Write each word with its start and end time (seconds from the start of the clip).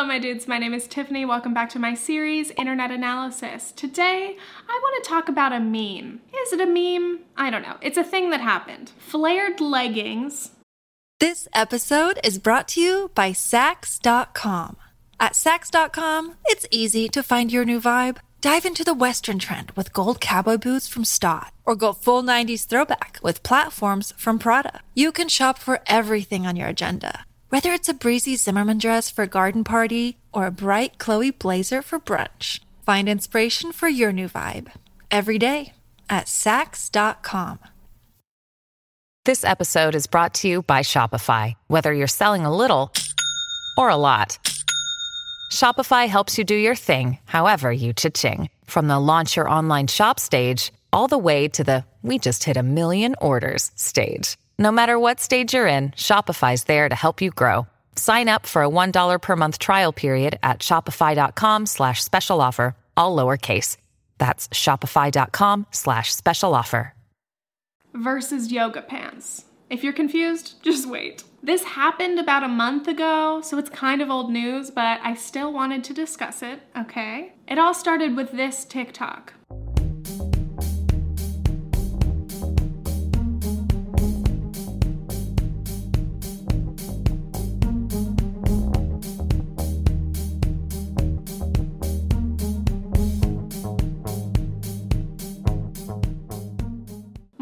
Hello, 0.00 0.08
my 0.08 0.18
dudes. 0.18 0.48
My 0.48 0.56
name 0.56 0.72
is 0.72 0.88
Tiffany. 0.88 1.26
Welcome 1.26 1.52
back 1.52 1.68
to 1.70 1.78
my 1.78 1.92
series, 1.92 2.50
Internet 2.52 2.90
Analysis. 2.90 3.70
Today, 3.70 4.34
I 4.66 4.80
want 4.82 5.04
to 5.04 5.10
talk 5.10 5.28
about 5.28 5.52
a 5.52 5.60
meme. 5.60 6.22
Is 6.40 6.54
it 6.54 6.60
a 6.62 6.64
meme? 6.64 7.20
I 7.36 7.50
don't 7.50 7.60
know. 7.60 7.76
It's 7.82 7.98
a 7.98 8.02
thing 8.02 8.30
that 8.30 8.40
happened. 8.40 8.92
Flared 8.98 9.60
leggings. 9.60 10.52
This 11.18 11.48
episode 11.52 12.18
is 12.24 12.38
brought 12.38 12.66
to 12.68 12.80
you 12.80 13.10
by 13.14 13.32
Saks.com. 13.32 14.78
At 15.20 15.34
Saks.com, 15.34 16.36
it's 16.46 16.66
easy 16.70 17.10
to 17.10 17.22
find 17.22 17.52
your 17.52 17.66
new 17.66 17.78
vibe. 17.78 18.20
Dive 18.40 18.64
into 18.64 18.84
the 18.84 18.94
Western 18.94 19.38
trend 19.38 19.70
with 19.72 19.92
gold 19.92 20.18
cowboy 20.18 20.56
boots 20.56 20.88
from 20.88 21.04
Staud, 21.04 21.50
or 21.66 21.76
go 21.76 21.92
full 21.92 22.22
90s 22.22 22.66
throwback 22.66 23.18
with 23.22 23.42
platforms 23.42 24.14
from 24.16 24.38
Prada. 24.38 24.80
You 24.94 25.12
can 25.12 25.28
shop 25.28 25.58
for 25.58 25.80
everything 25.86 26.46
on 26.46 26.56
your 26.56 26.68
agenda 26.68 27.26
whether 27.50 27.72
it's 27.72 27.88
a 27.88 27.94
breezy 27.94 28.36
Zimmermann 28.36 28.78
dress 28.78 29.10
for 29.10 29.22
a 29.24 29.28
garden 29.28 29.64
party 29.64 30.16
or 30.32 30.46
a 30.46 30.50
bright 30.52 30.98
Chloe 30.98 31.30
blazer 31.30 31.82
for 31.82 32.00
brunch, 32.00 32.60
find 32.86 33.08
inspiration 33.08 33.72
for 33.72 33.88
your 33.88 34.12
new 34.12 34.28
vibe 34.28 34.72
every 35.10 35.38
day 35.38 35.72
at 36.08 36.26
Saks.com. 36.26 37.58
This 39.26 39.44
episode 39.44 39.94
is 39.94 40.06
brought 40.06 40.32
to 40.34 40.48
you 40.48 40.62
by 40.62 40.80
Shopify. 40.80 41.52
Whether 41.66 41.92
you're 41.92 42.06
selling 42.06 42.46
a 42.46 42.56
little 42.56 42.90
or 43.76 43.90
a 43.90 43.96
lot, 43.96 44.38
Shopify 45.52 46.08
helps 46.08 46.38
you 46.38 46.44
do 46.44 46.54
your 46.54 46.74
thing, 46.74 47.18
however 47.26 47.70
you 47.70 47.92
cha-ching. 47.92 48.48
From 48.64 48.88
the 48.88 48.98
launch 48.98 49.36
your 49.36 49.48
online 49.48 49.88
shop 49.88 50.18
stage 50.18 50.72
all 50.92 51.06
the 51.06 51.18
way 51.18 51.48
to 51.48 51.62
the 51.62 51.84
we 52.02 52.18
just 52.18 52.44
hit 52.44 52.56
a 52.56 52.62
million 52.62 53.14
orders 53.20 53.70
stage. 53.74 54.36
No 54.60 54.70
matter 54.70 54.98
what 54.98 55.20
stage 55.20 55.54
you're 55.54 55.66
in, 55.66 55.92
Shopify's 55.92 56.64
there 56.64 56.86
to 56.86 56.94
help 56.94 57.22
you 57.22 57.30
grow. 57.30 57.66
Sign 57.96 58.28
up 58.28 58.44
for 58.44 58.62
a 58.62 58.68
$1 58.68 59.22
per 59.22 59.34
month 59.34 59.58
trial 59.58 59.90
period 59.90 60.38
at 60.42 60.58
shopify.com 60.58 61.64
slash 61.64 62.04
special 62.04 62.42
offer, 62.42 62.76
all 62.94 63.16
lowercase. 63.16 63.78
That's 64.18 64.48
shopify.com 64.48 65.66
slash 65.70 66.14
special 66.14 66.54
offer. 66.54 66.92
Versus 67.94 68.52
yoga 68.52 68.82
pants. 68.82 69.46
If 69.70 69.82
you're 69.82 69.94
confused, 69.94 70.56
just 70.62 70.86
wait. 70.86 71.24
This 71.42 71.64
happened 71.64 72.18
about 72.18 72.42
a 72.42 72.48
month 72.48 72.86
ago, 72.86 73.40
so 73.42 73.56
it's 73.56 73.70
kind 73.70 74.02
of 74.02 74.10
old 74.10 74.30
news, 74.30 74.70
but 74.70 75.00
I 75.02 75.14
still 75.14 75.54
wanted 75.54 75.84
to 75.84 75.94
discuss 75.94 76.42
it, 76.42 76.60
okay? 76.76 77.32
It 77.48 77.58
all 77.58 77.72
started 77.72 78.14
with 78.14 78.32
this 78.32 78.66
TikTok. 78.66 79.32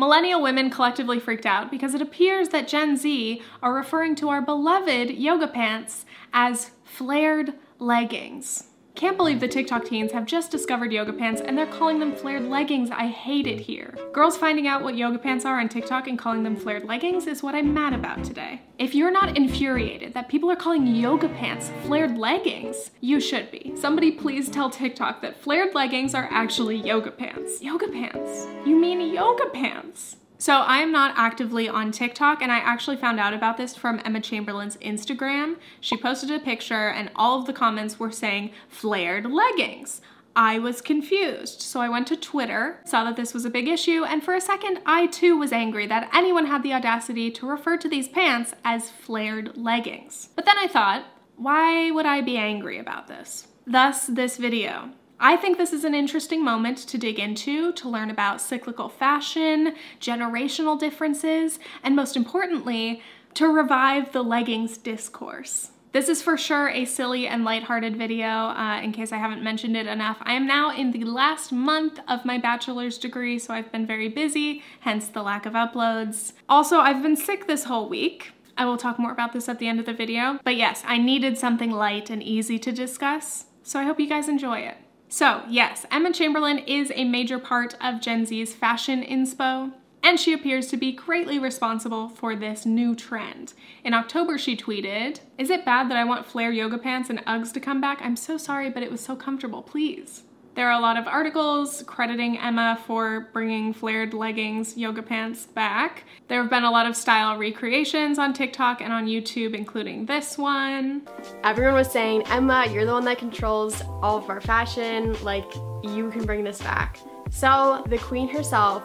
Millennial 0.09 0.41
women 0.41 0.71
collectively 0.71 1.21
freaked 1.21 1.45
out 1.45 1.71
because 1.71 1.93
it 1.93 2.01
appears 2.01 2.49
that 2.49 2.67
Gen 2.67 2.97
Z 2.97 3.43
are 3.63 3.75
referring 3.75 4.15
to 4.15 4.31
our 4.31 4.41
beloved 4.41 5.11
yoga 5.11 5.47
pants 5.47 6.07
as 6.33 6.71
flared 6.83 7.53
leggings. 7.79 8.69
Can't 8.99 9.17
believe 9.17 9.39
the 9.39 9.47
TikTok 9.47 9.85
teens 9.85 10.11
have 10.11 10.27
just 10.27 10.51
discovered 10.51 10.91
yoga 10.93 11.13
pants 11.13 11.41
and 11.41 11.57
they're 11.57 11.67
calling 11.69 12.01
them 12.01 12.17
flared 12.17 12.43
leggings. 12.43 12.91
I 12.91 13.07
hate 13.07 13.47
it 13.47 13.61
here. 13.61 13.95
Girls 14.13 14.37
finding 14.37 14.67
out 14.67 14.83
what 14.83 14.97
yoga 14.97 15.19
pants 15.19 15.45
are 15.45 15.61
on 15.61 15.69
TikTok 15.69 16.09
and 16.09 16.19
calling 16.19 16.43
them 16.43 16.57
flared 16.57 16.83
leggings 16.83 17.29
is 17.29 17.41
what 17.41 17.55
I'm 17.55 17.73
mad 17.73 17.93
about 17.93 18.25
today. 18.25 18.61
If 18.77 18.97
you're 18.97 19.13
not 19.13 19.37
infuriated 19.37 20.15
that 20.15 20.29
people 20.29 20.51
are 20.51 20.57
calling 20.57 20.85
yoga 20.85 21.29
pants 21.29 21.71
flared 21.85 22.19
leggings, 22.19 22.91
you 23.01 23.21
should 23.21 23.53
be. 23.53 23.73
Somebody 23.77 24.11
please 24.11 24.51
tell 24.51 24.69
TikTok 24.69 25.23
that 25.23 25.41
flared 25.41 25.77
leggings 25.77 26.13
are 26.13 26.29
actually 26.33 26.79
yoga 26.79 27.13
pants. 27.13 27.63
Yoga 27.63 27.87
pants? 27.87 28.49
You 28.67 28.75
mean 28.75 29.15
yoga 29.15 29.49
pants? 29.51 30.17
So 30.41 30.55
I 30.55 30.79
am 30.79 30.93
not 30.93 31.15
actively 31.17 31.69
on 31.69 31.91
TikTok, 31.91 32.43
and 32.43 32.53
I 32.53 32.59
actually 32.59 32.97
found 32.97 33.19
out 33.19 33.35
about 33.35 33.57
this 33.57 33.75
from 33.75 34.01
Emma 34.05 34.21
Chamberlain's 34.21 34.77
Instagram. 34.77 35.57
She 35.81 35.97
posted 35.97 36.31
a 36.31 36.39
picture, 36.39 36.89
and 36.91 37.11
all 37.17 37.41
of 37.41 37.47
the 37.47 37.53
comments 37.53 37.99
were 37.99 38.13
saying 38.13 38.53
flared 38.69 39.27
leggings. 39.27 40.01
I 40.37 40.61
was 40.61 40.81
confused, 40.81 41.61
so 41.61 41.81
I 41.81 41.89
went 41.89 42.07
to 42.07 42.17
Twitter, 42.17 42.79
saw 42.85 43.03
that 43.03 43.17
this 43.17 43.35
was 43.35 43.45
a 43.45 43.51
big 43.51 43.67
issue, 43.67 44.05
and 44.05 44.23
for 44.23 44.35
a 44.35 44.41
second, 44.41 44.79
I 44.87 45.09
too 45.09 45.37
was 45.37 45.51
angry 45.51 45.89
that 45.89 46.09
anyone 46.15 46.47
had 46.47 46.63
the 46.63 46.73
audacity 46.73 47.33
to 47.33 47.49
refer 47.49 47.77
to 47.77 47.89
these 47.89 48.07
pants 48.07 48.55
as 48.65 48.91
flared 48.91 49.57
leggings. 49.57 50.29
But 50.37 50.45
then 50.45 50.57
I 50.57 50.69
thought, 50.69 51.05
why 51.35 51.91
would 51.91 52.07
I 52.07 52.21
be 52.21 52.37
angry 52.37 52.79
about 52.79 53.09
this? 53.09 53.49
Thus, 53.67 54.07
this 54.07 54.37
video. 54.37 54.93
I 55.21 55.37
think 55.37 55.59
this 55.59 55.73
is 55.73 55.83
an 55.83 55.97
interesting 55.97 56.45
moment 56.45 56.79
to 56.79 56.97
dig 56.97 57.19
into 57.19 57.73
to 57.73 57.89
learn 57.89 58.09
about 58.11 58.41
cyclical 58.41 58.89
fashion, 58.89 59.75
generational 60.01 60.79
differences, 60.79 61.59
and 61.83 61.97
most 61.97 62.17
importantly, 62.17 63.03
to 63.35 63.49
revive 63.49 64.13
the 64.13 64.23
leggings 64.23 64.79
discourse. 64.79 65.73
This 65.91 66.09
is 66.09 66.23
for 66.23 66.37
sure 66.37 66.69
a 66.69 66.85
silly 66.85 67.27
and 67.27 67.45
lighthearted 67.45 67.97
video, 67.97 68.29
uh, 68.29 68.81
in 68.81 68.93
case 68.93 69.11
I 69.11 69.17
haven't 69.17 69.43
mentioned 69.43 69.77
it 69.77 69.87
enough. 69.89 70.19
I 70.21 70.35
am 70.35 70.47
now 70.47 70.71
in 70.71 70.93
the 70.93 71.05
last 71.05 71.51
month 71.51 71.99
of 72.07 72.25
my 72.25 72.39
bachelor's 72.39 72.97
degree, 72.97 73.41
so 73.41 73.55
I've 73.55 73.73
been 73.73 73.87
very 73.87 74.09
busy, 74.09 74.63
hence 74.81 75.09
the 75.09 75.23
lack 75.23 75.47
of 75.47 75.55
uploads. 75.55 76.35
Also, 76.49 76.79
I've 76.79 77.03
been 77.03 77.17
sick 77.17 77.47
this 77.47 77.65
whole 77.65 77.89
week. 77.89 78.33
I 78.57 78.67
will 78.67 78.77
talk 78.77 78.99
more 78.99 79.13
about 79.13 79.33
this 79.33 79.49
at 79.49 79.59
the 79.59 79.67
end 79.67 79.81
of 79.81 79.87
the 79.87 79.93
video. 79.95 80.39
But 80.45 80.57
yes, 80.57 80.85
I 80.87 80.99
needed 80.99 81.39
something 81.39 81.73
light 81.73 82.09
and 82.11 82.23
easy 82.23 82.59
to 82.61 82.71
discuss, 82.71 83.47
so 83.65 83.81
I 83.81 83.85
hope 83.85 83.99
you 83.99 84.09
guys 84.09 84.29
enjoy 84.29 84.59
it. 84.61 84.77
So, 85.11 85.43
yes, 85.49 85.87
Emma 85.91 86.13
Chamberlain 86.13 86.59
is 86.59 86.93
a 86.95 87.05
major 87.05 87.39
part 87.39 87.75
of 87.81 88.01
Gen 88.01 88.27
Z's 88.27 88.55
fashion 88.55 89.03
inspo, 89.03 89.73
and 90.03 90.21
she 90.21 90.35
appears 90.35 90.67
to 90.69 90.77
be 90.77 90.93
greatly 90.93 91.39
responsible 91.39 92.11
for 92.11 92.37
this 92.37 92.67
new 92.67 92.95
trend. 92.95 93.55
In 93.85 93.95
October, 93.95 94.37
she 94.37 94.55
tweeted, 94.55 95.21
Is 95.39 95.49
it 95.49 95.65
bad 95.65 95.91
that 95.91 95.97
I 95.97 96.05
want 96.05 96.27
flare 96.27 96.53
yoga 96.53 96.77
pants 96.77 97.09
and 97.09 97.25
Uggs 97.25 97.55
to 97.55 97.61
come 97.61 97.81
back? 97.81 98.01
I'm 98.03 98.17
so 98.17 98.37
sorry, 98.37 98.69
but 98.69 98.83
it 98.83 98.91
was 98.91 99.01
so 99.01 99.17
comfortable, 99.17 99.63
please. 99.63 100.25
There 100.59 100.67
are 100.67 100.77
a 100.77 100.83
lot 100.83 100.97
of 100.97 101.07
articles 101.07 101.85
crediting 101.87 102.37
Emma 102.37 102.83
for 102.85 103.29
bringing 103.33 103.73
flared 103.73 104.13
leggings, 104.13 104.77
yoga 104.77 105.03
pants 105.03 105.47
back. 105.47 106.03
There 106.27 106.43
have 106.43 106.51
been 106.51 106.65
a 106.65 106.71
lot 106.73 106.85
of 106.85 106.97
style 106.97 107.39
recreations 107.39 108.19
on 108.19 108.33
TikTok 108.33 108.81
and 108.81 108.93
on 108.93 109.07
YouTube, 109.07 109.55
including 109.55 110.07
this 110.07 110.37
one. 110.37 111.03
Everyone 111.45 111.75
was 111.75 111.93
saying, 111.93 112.25
Emma, 112.27 112.67
you're 112.73 112.85
the 112.85 112.93
one 112.93 113.05
that 113.05 113.19
controls 113.19 113.81
all 114.03 114.17
of 114.17 114.29
our 114.29 114.41
fashion, 114.41 115.15
like, 115.23 115.49
you 115.85 116.11
can 116.11 116.27
bring 116.27 116.43
this 116.43 116.61
back. 116.61 116.99
So, 117.31 117.85
the 117.87 117.99
queen 117.99 118.29
herself 118.29 118.83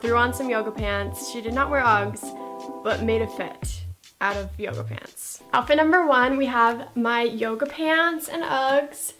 threw 0.00 0.16
on 0.16 0.32
some 0.32 0.48
yoga 0.48 0.70
pants. 0.70 1.30
She 1.30 1.42
did 1.42 1.52
not 1.52 1.68
wear 1.68 1.82
Uggs, 1.82 2.82
but 2.82 3.02
made 3.02 3.20
a 3.20 3.26
fit 3.26 3.82
out 4.22 4.38
of 4.38 4.48
yoga 4.58 4.84
pants. 4.84 5.42
Outfit 5.52 5.76
number 5.76 6.06
one, 6.06 6.38
we 6.38 6.46
have 6.46 6.88
my 6.96 7.24
yoga 7.24 7.66
pants 7.66 8.26
and 8.26 8.42
Uggs 8.42 9.12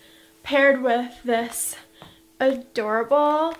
paired 0.43 0.81
with 0.81 1.23
this 1.25 1.77
adorable 2.41 3.55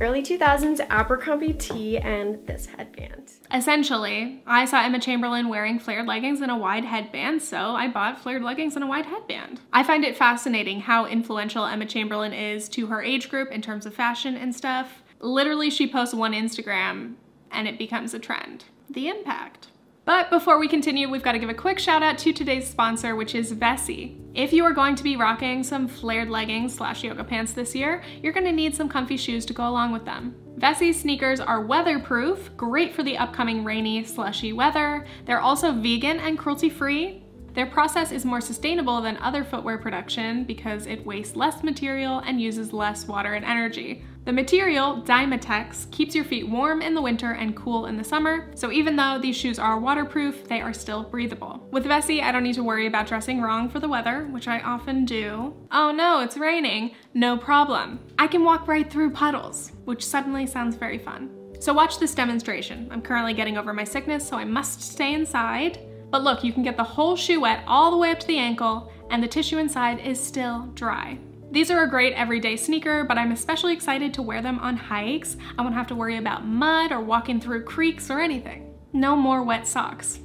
early 0.00 0.22
2000s 0.22 0.84
Abercrombie 0.90 1.52
tee 1.52 1.98
and 1.98 2.44
this 2.46 2.66
headband. 2.66 3.30
Essentially, 3.52 4.42
I 4.44 4.64
saw 4.64 4.82
Emma 4.82 4.98
Chamberlain 4.98 5.48
wearing 5.48 5.78
flared 5.78 6.06
leggings 6.06 6.40
and 6.40 6.50
a 6.50 6.56
wide 6.56 6.84
headband, 6.84 7.42
so 7.42 7.56
I 7.56 7.86
bought 7.86 8.20
flared 8.20 8.42
leggings 8.42 8.74
and 8.74 8.84
a 8.84 8.88
wide 8.88 9.06
headband. 9.06 9.60
I 9.72 9.84
find 9.84 10.04
it 10.04 10.16
fascinating 10.16 10.80
how 10.80 11.06
influential 11.06 11.64
Emma 11.64 11.86
Chamberlain 11.86 12.32
is 12.32 12.68
to 12.70 12.88
her 12.88 13.02
age 13.02 13.30
group 13.30 13.52
in 13.52 13.62
terms 13.62 13.86
of 13.86 13.94
fashion 13.94 14.36
and 14.36 14.54
stuff. 14.54 15.04
Literally, 15.20 15.70
she 15.70 15.86
posts 15.86 16.14
one 16.14 16.32
Instagram 16.32 17.14
and 17.52 17.68
it 17.68 17.78
becomes 17.78 18.14
a 18.14 18.18
trend. 18.18 18.64
The 18.90 19.08
impact. 19.08 19.68
But 20.04 20.28
before 20.28 20.58
we 20.58 20.68
continue, 20.68 21.08
we've 21.08 21.22
got 21.22 21.32
to 21.32 21.38
give 21.38 21.48
a 21.48 21.54
quick 21.54 21.78
shout 21.78 22.02
out 22.02 22.18
to 22.18 22.32
today's 22.32 22.68
sponsor, 22.68 23.16
which 23.16 23.34
is 23.34 23.54
Vessi. 23.54 24.20
If 24.34 24.52
you 24.52 24.62
are 24.64 24.74
going 24.74 24.96
to 24.96 25.02
be 25.02 25.16
rocking 25.16 25.62
some 25.62 25.88
flared 25.88 26.28
leggings 26.28 26.74
slash 26.74 27.02
yoga 27.02 27.24
pants 27.24 27.54
this 27.54 27.74
year, 27.74 28.02
you're 28.22 28.34
going 28.34 28.44
to 28.44 28.52
need 28.52 28.74
some 28.74 28.88
comfy 28.88 29.16
shoes 29.16 29.46
to 29.46 29.54
go 29.54 29.66
along 29.66 29.92
with 29.92 30.04
them. 30.04 30.34
Vessi 30.58 30.94
sneakers 30.94 31.40
are 31.40 31.62
weatherproof, 31.62 32.54
great 32.54 32.94
for 32.94 33.02
the 33.02 33.16
upcoming 33.16 33.64
rainy, 33.64 34.04
slushy 34.04 34.52
weather. 34.52 35.06
They're 35.24 35.40
also 35.40 35.72
vegan 35.72 36.20
and 36.20 36.38
cruelty 36.38 36.68
free, 36.68 37.23
their 37.54 37.66
process 37.66 38.10
is 38.10 38.24
more 38.24 38.40
sustainable 38.40 39.00
than 39.00 39.16
other 39.18 39.44
footwear 39.44 39.78
production 39.78 40.42
because 40.44 40.86
it 40.86 41.06
wastes 41.06 41.36
less 41.36 41.62
material 41.62 42.18
and 42.26 42.40
uses 42.40 42.72
less 42.72 43.06
water 43.06 43.34
and 43.34 43.44
energy. 43.44 44.04
The 44.24 44.32
material, 44.32 45.02
Dymatex, 45.02 45.90
keeps 45.90 46.14
your 46.14 46.24
feet 46.24 46.48
warm 46.48 46.82
in 46.82 46.94
the 46.94 47.02
winter 47.02 47.32
and 47.32 47.54
cool 47.54 47.86
in 47.86 47.96
the 47.96 48.02
summer, 48.02 48.50
so 48.54 48.72
even 48.72 48.96
though 48.96 49.18
these 49.20 49.36
shoes 49.36 49.58
are 49.58 49.78
waterproof, 49.78 50.48
they 50.48 50.62
are 50.62 50.72
still 50.72 51.04
breathable. 51.04 51.68
With 51.70 51.84
Vessi, 51.84 52.22
I 52.22 52.32
don't 52.32 52.42
need 52.42 52.54
to 52.54 52.64
worry 52.64 52.86
about 52.86 53.06
dressing 53.06 53.40
wrong 53.40 53.68
for 53.68 53.80
the 53.80 53.88
weather, 53.88 54.26
which 54.32 54.48
I 54.48 54.60
often 54.60 55.04
do. 55.04 55.54
Oh 55.70 55.92
no, 55.92 56.20
it's 56.20 56.38
raining. 56.38 56.92
No 57.12 57.36
problem. 57.36 58.00
I 58.18 58.26
can 58.26 58.44
walk 58.44 58.66
right 58.66 58.90
through 58.90 59.10
puddles, 59.10 59.72
which 59.84 60.04
suddenly 60.04 60.46
sounds 60.46 60.74
very 60.74 60.98
fun. 60.98 61.30
So 61.60 61.72
watch 61.72 61.98
this 61.98 62.14
demonstration. 62.14 62.88
I'm 62.90 63.02
currently 63.02 63.34
getting 63.34 63.58
over 63.58 63.72
my 63.72 63.84
sickness, 63.84 64.26
so 64.26 64.36
I 64.36 64.44
must 64.44 64.80
stay 64.80 65.14
inside. 65.14 65.78
But 66.14 66.22
look, 66.22 66.44
you 66.44 66.52
can 66.52 66.62
get 66.62 66.76
the 66.76 66.84
whole 66.84 67.16
shoe 67.16 67.40
wet 67.40 67.64
all 67.66 67.90
the 67.90 67.96
way 67.96 68.12
up 68.12 68.20
to 68.20 68.26
the 68.28 68.38
ankle 68.38 68.88
and 69.10 69.20
the 69.20 69.26
tissue 69.26 69.58
inside 69.58 69.98
is 69.98 70.20
still 70.20 70.70
dry. 70.74 71.18
These 71.50 71.72
are 71.72 71.82
a 71.82 71.90
great 71.90 72.12
everyday 72.12 72.56
sneaker, 72.56 73.02
but 73.02 73.18
I'm 73.18 73.32
especially 73.32 73.72
excited 73.72 74.14
to 74.14 74.22
wear 74.22 74.40
them 74.40 74.60
on 74.60 74.76
hikes. 74.76 75.36
I 75.58 75.62
won't 75.62 75.74
have 75.74 75.88
to 75.88 75.96
worry 75.96 76.18
about 76.18 76.46
mud 76.46 76.92
or 76.92 77.00
walking 77.00 77.40
through 77.40 77.64
creeks 77.64 78.10
or 78.10 78.20
anything. 78.20 78.72
No 78.92 79.16
more 79.16 79.42
wet 79.42 79.66
socks. 79.66 80.20